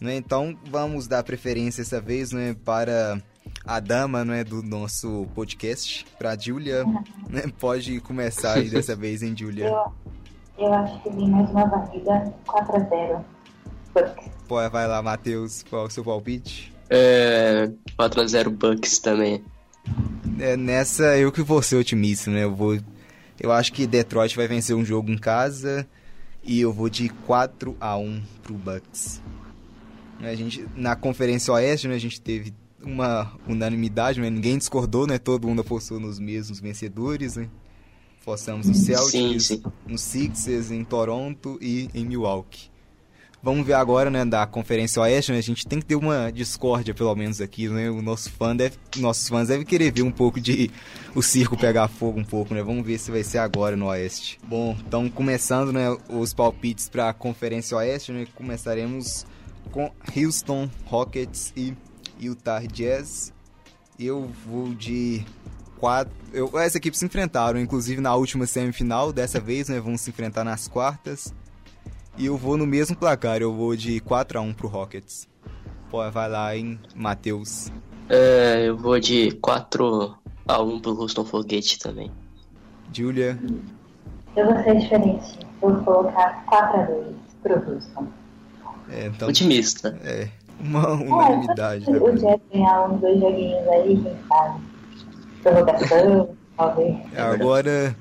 [0.00, 3.20] Né, Então vamos dar preferência essa vez né, para
[3.64, 6.84] a dama né, do nosso podcast, para a Julia.
[7.28, 7.42] Né?
[7.58, 9.66] Pode começar aí dessa vez, hein, Julia?
[9.66, 9.92] Eu,
[10.58, 13.24] eu acho que vem mais uma varrida 4x0
[13.94, 14.30] Bucks.
[14.48, 16.72] Pô, vai lá, Matheus, qual é o seu palpite?
[16.90, 19.42] É, 4x0 Bucks também.
[20.38, 22.44] É, nessa eu que vou ser otimista, né?
[22.44, 22.78] Eu vou.
[23.40, 25.86] Eu acho que Detroit vai vencer um jogo em casa
[26.42, 29.20] e eu vou de 4 a 1 pro Bucks.
[30.20, 34.30] A gente, na Conferência Oeste, né, a gente teve uma unanimidade, né?
[34.30, 35.18] Ninguém discordou, né?
[35.18, 37.48] Todo mundo apostou nos mesmos vencedores, né?
[38.22, 39.62] Apostamos no Celtics, Sim, sim.
[39.86, 42.70] no Sixers, em Toronto e em Milwaukee.
[43.44, 45.36] Vamos ver agora, né, da Conferência Oeste, né?
[45.36, 47.90] A gente tem que ter uma discórdia, pelo menos, aqui, né?
[47.90, 50.70] O nosso fã deve, nossos fãs devem querer ver um pouco de
[51.14, 52.62] o circo pegar fogo um pouco, né?
[52.62, 54.40] Vamos ver se vai ser agora no Oeste.
[54.48, 58.26] Bom, então começando, né, os palpites para a Conferência Oeste, né?
[58.34, 59.26] Começaremos
[59.70, 61.74] com Houston Rockets e
[62.18, 63.30] Utah Jazz.
[64.00, 65.22] Eu vou de
[65.78, 66.14] quatro.
[66.32, 69.12] Eu, essa equipe se enfrentaram, inclusive na última semifinal.
[69.12, 69.78] Dessa vez, né?
[69.80, 71.34] Vão se enfrentar nas quartas.
[72.16, 75.28] E eu vou no mesmo placar, eu vou de 4 a 1 pro Rockets.
[75.90, 77.70] Pô, vai lá, hein, Matheus.
[78.08, 82.10] É, eu vou de 4x1 pro Houston Foguete também.
[82.92, 83.38] Julia.
[84.36, 85.38] Eu vou ser diferente.
[85.60, 88.06] Vou colocar 4x2 pro Houston.
[88.90, 89.98] É, então, Otimista.
[90.04, 90.28] é,
[90.60, 91.88] uma unanimidade.
[91.88, 94.60] É, né, o Jazz ganhar uns dois joguinhos aí, quem sabe?
[95.42, 96.96] Prorrogação, talvez.
[97.14, 97.96] É, Agora,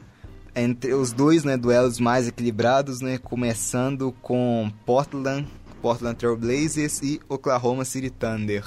[0.55, 5.47] entre os dois né, duelos mais equilibrados, né, começando com Portland,
[5.81, 8.65] Portland Trail Blazers e Oklahoma City Thunder.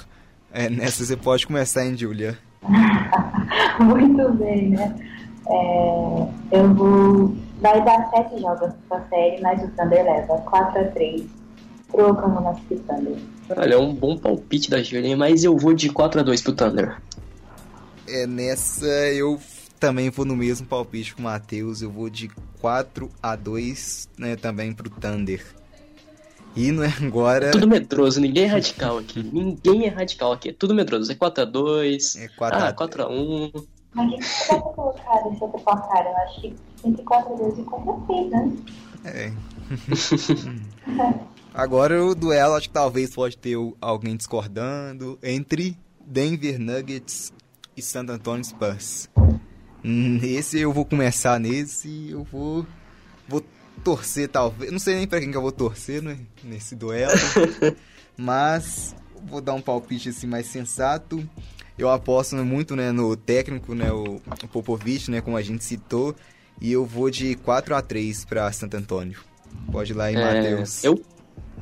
[0.51, 2.37] É, nessa você pode começar, hein, Julia?
[3.79, 4.95] Muito bem, né?
[5.49, 7.35] É, eu vou.
[7.61, 11.25] Vai dar sete jogos pra série, mas o Thunder leva 4x3
[11.91, 13.17] pro Oklahoma City Thunder.
[13.55, 16.97] Olha, é um bom palpite da Julia, mas eu vou de 4x2 pro Thunder.
[18.07, 19.39] É, nessa eu
[19.79, 21.81] também vou no mesmo palpite com o Matheus.
[21.81, 25.45] Eu vou de 4 a 2 né, também pro Thunder.
[26.55, 27.51] E não é agora.
[27.51, 29.21] Tudo medroso, ninguém é radical aqui.
[29.23, 30.49] Ninguém é radical aqui.
[30.49, 31.11] É tudo medroso.
[31.11, 32.19] É 4x2.
[32.19, 33.65] É 4 Ah, a 4x1.
[33.93, 36.05] Mas o que você vai colocar nesse outro placar?
[36.05, 38.57] Eu acho que entre 4x2 e 4x3, né?
[39.05, 39.33] É.
[41.53, 45.75] Agora o duelo, acho que talvez pode ter alguém discordando entre
[46.05, 47.33] Denver Nuggets
[47.75, 49.09] e San Antonio Spurs.
[49.87, 52.65] Hum, Esse eu vou começar nesse e eu vou
[53.27, 53.41] vou
[53.83, 57.11] torcer talvez, não sei nem pra quem que eu vou torcer né, nesse duelo,
[58.17, 58.93] mas
[59.25, 61.27] vou dar um palpite assim mais sensato.
[61.77, 64.19] Eu aposto muito né, no técnico, né, o,
[64.51, 66.15] Popovich, né, como a gente citou,
[66.59, 69.19] e eu vou de 4 a 3 para Santo Antônio.
[69.71, 70.83] Pode ir lá, hein, É, Matheus.
[70.83, 70.99] eu?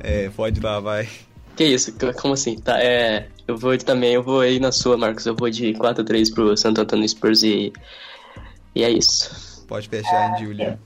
[0.00, 1.06] É, pode ir lá, vai.
[1.54, 1.92] Que isso?
[2.20, 2.56] Como assim?
[2.58, 3.28] Tá, é.
[3.46, 5.24] Eu vou também, eu vou aí na sua, Marcos.
[5.26, 7.72] Eu vou de 4x3 pro Santo Antônio Spurs e.
[8.76, 9.64] E é isso.
[9.66, 10.78] Pode fechar, hein, Julia?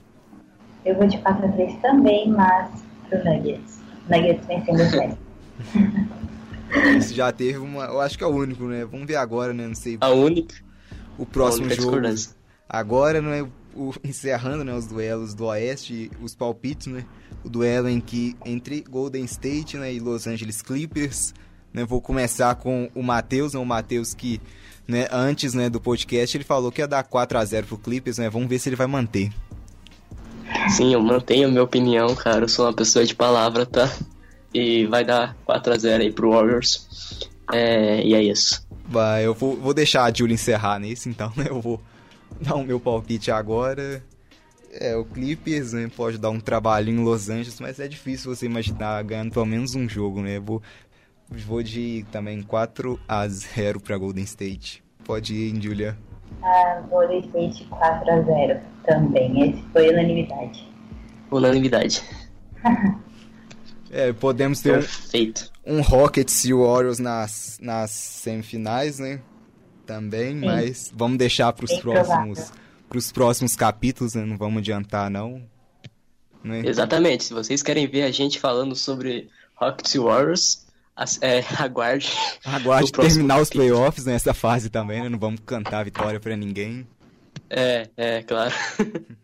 [0.85, 2.71] Eu, eu vou de 4x3 também, mas
[3.09, 3.81] pro Nuggets.
[4.09, 4.97] Nuggets vencendo o
[6.87, 6.97] West.
[6.97, 7.83] Isso já teve uma.
[7.83, 8.85] Eu acho que é o único, né?
[8.85, 9.67] Vamos ver agora, né?
[9.67, 9.97] Não sei.
[9.99, 10.55] A única.
[11.17, 11.97] O próximo única jogo.
[12.69, 13.41] Agora, não é?
[13.75, 17.03] O, encerrando né, os duelos do Oeste, os palpites, né?
[17.43, 21.33] O duelo em que entre Golden State né, e Los Angeles Clippers.
[21.73, 24.41] Né, vou começar com o Matheus, né, o Matheus que
[24.91, 28.17] né, antes né, do podcast ele falou que ia dar 4 a 0 pro Clippers,
[28.17, 28.29] né?
[28.29, 29.31] Vamos ver se ele vai manter.
[30.69, 32.43] Sim, eu mantenho a minha opinião, cara.
[32.43, 33.91] Eu sou uma pessoa de palavra, tá?
[34.53, 36.87] E vai dar 4x0 aí pro Warriors.
[37.51, 38.65] É, e é isso.
[38.85, 41.45] Vai, eu vou, vou deixar a Julia encerrar nisso, então, né?
[41.49, 41.81] Eu vou
[42.39, 44.03] dar o meu palpite agora.
[44.73, 48.45] É, o Clippers né, pode dar um trabalhinho em Los Angeles, mas é difícil você
[48.45, 50.39] imaginar ganhando pelo menos um jogo, né?
[50.39, 50.61] Vou,
[51.29, 54.80] vou de também 4 a 0 para Golden State.
[55.05, 55.97] Pode ir, hein, Julia?
[56.43, 59.49] A Golden State 4x0 também.
[59.49, 60.67] Esse foi unanimidade.
[61.29, 62.03] Unanimidade.
[63.93, 65.51] É, podemos ter um, Perfeito.
[65.65, 69.19] um Rockets e Warriors nas, nas semifinais, né?
[69.85, 72.53] Também, mas vamos deixar para os próximos,
[72.87, 74.23] pros próximos capítulos, né?
[74.23, 75.43] Não vamos adiantar, não.
[76.41, 76.61] Né?
[76.65, 77.25] Exatamente.
[77.25, 80.65] Se vocês querem ver a gente falando sobre Rockets e Warriors,
[81.21, 82.11] é, aguarde.
[82.45, 85.09] Aguarde terminar os playoffs nessa fase também, né?
[85.09, 86.87] Não vamos cantar vitória pra ninguém.
[87.49, 88.53] É, é, claro.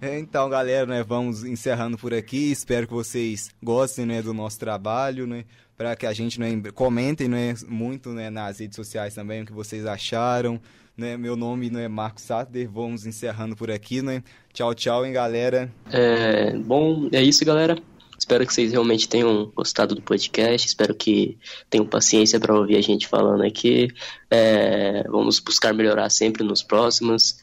[0.00, 2.52] É, Então, galera, né, vamos encerrando por aqui.
[2.52, 5.44] Espero que vocês gostem, né, do nosso trabalho, né,
[5.78, 9.52] para que a gente, né, comentem, né, muito, né, nas redes sociais também o que
[9.52, 10.60] vocês acharam,
[10.94, 11.16] né.
[11.16, 12.68] Meu nome, né, é Marcos Sater.
[12.68, 14.22] Vamos encerrando por aqui, né.
[14.52, 15.72] Tchau, tchau, hein, galera.
[15.90, 17.78] É, bom, é isso, galera.
[18.18, 20.66] Espero que vocês realmente tenham gostado do podcast.
[20.66, 21.38] Espero que
[21.68, 23.88] tenham paciência para ouvir a gente falando aqui.
[24.30, 27.36] É, vamos buscar melhorar sempre nos próximos.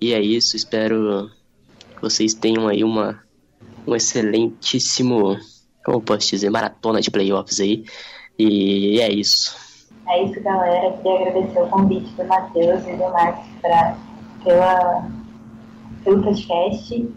[0.00, 0.56] E é isso.
[0.56, 1.30] Espero
[1.96, 3.22] que vocês tenham aí uma
[3.88, 5.38] um excelentíssimo,
[5.84, 7.84] como posso dizer, maratona de playoffs aí.
[8.38, 9.56] E é isso.
[10.06, 10.92] É isso, galera.
[10.98, 13.96] Queria agradecer o convite do Matheus e do Marcos pra,
[14.44, 15.10] pela,
[16.04, 17.08] pelo podcast.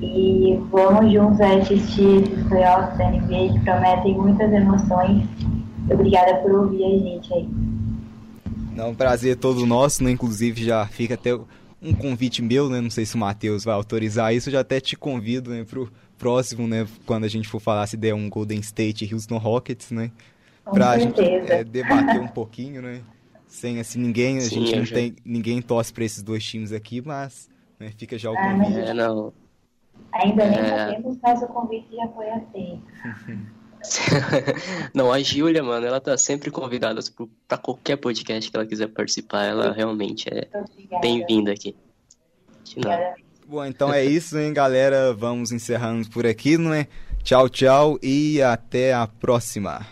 [0.00, 5.26] E vamos juntos a assistir esses playoffs da NBA que prometem muitas emoções.
[5.90, 7.48] Obrigada por ouvir a gente aí.
[8.74, 11.34] Não, um prazer todo nosso, né, inclusive já fica até
[11.82, 14.78] um convite meu, né, não sei se o Matheus vai autorizar isso, eu já até
[14.80, 18.60] te convido, né, pro próximo, né, quando a gente for falar se der um Golden
[18.60, 20.10] State e Houston Rockets, né,
[20.64, 23.00] Com pra gente é, debater um pouquinho, né?
[23.48, 26.70] Sem assim ninguém, a Sim, gente não já- tem ninguém torce pra esses dois times
[26.70, 27.48] aqui, mas
[27.80, 28.78] né, fica já o Ah, convite.
[28.78, 29.32] É, não.
[30.12, 30.68] Ainda nem É.
[30.86, 32.82] sabemos, mas o convite já foi aceito.
[34.94, 37.00] Não, a Júlia, mano, ela tá sempre convidada
[37.46, 39.44] pra qualquer podcast que ela quiser participar.
[39.44, 40.48] Ela realmente é
[41.00, 41.76] bem-vinda aqui.
[42.64, 43.14] De nada.
[43.46, 45.12] Bom, então é isso, hein, galera.
[45.14, 46.86] Vamos encerrando por aqui, não é?
[47.22, 49.86] Tchau, tchau e até a próxima.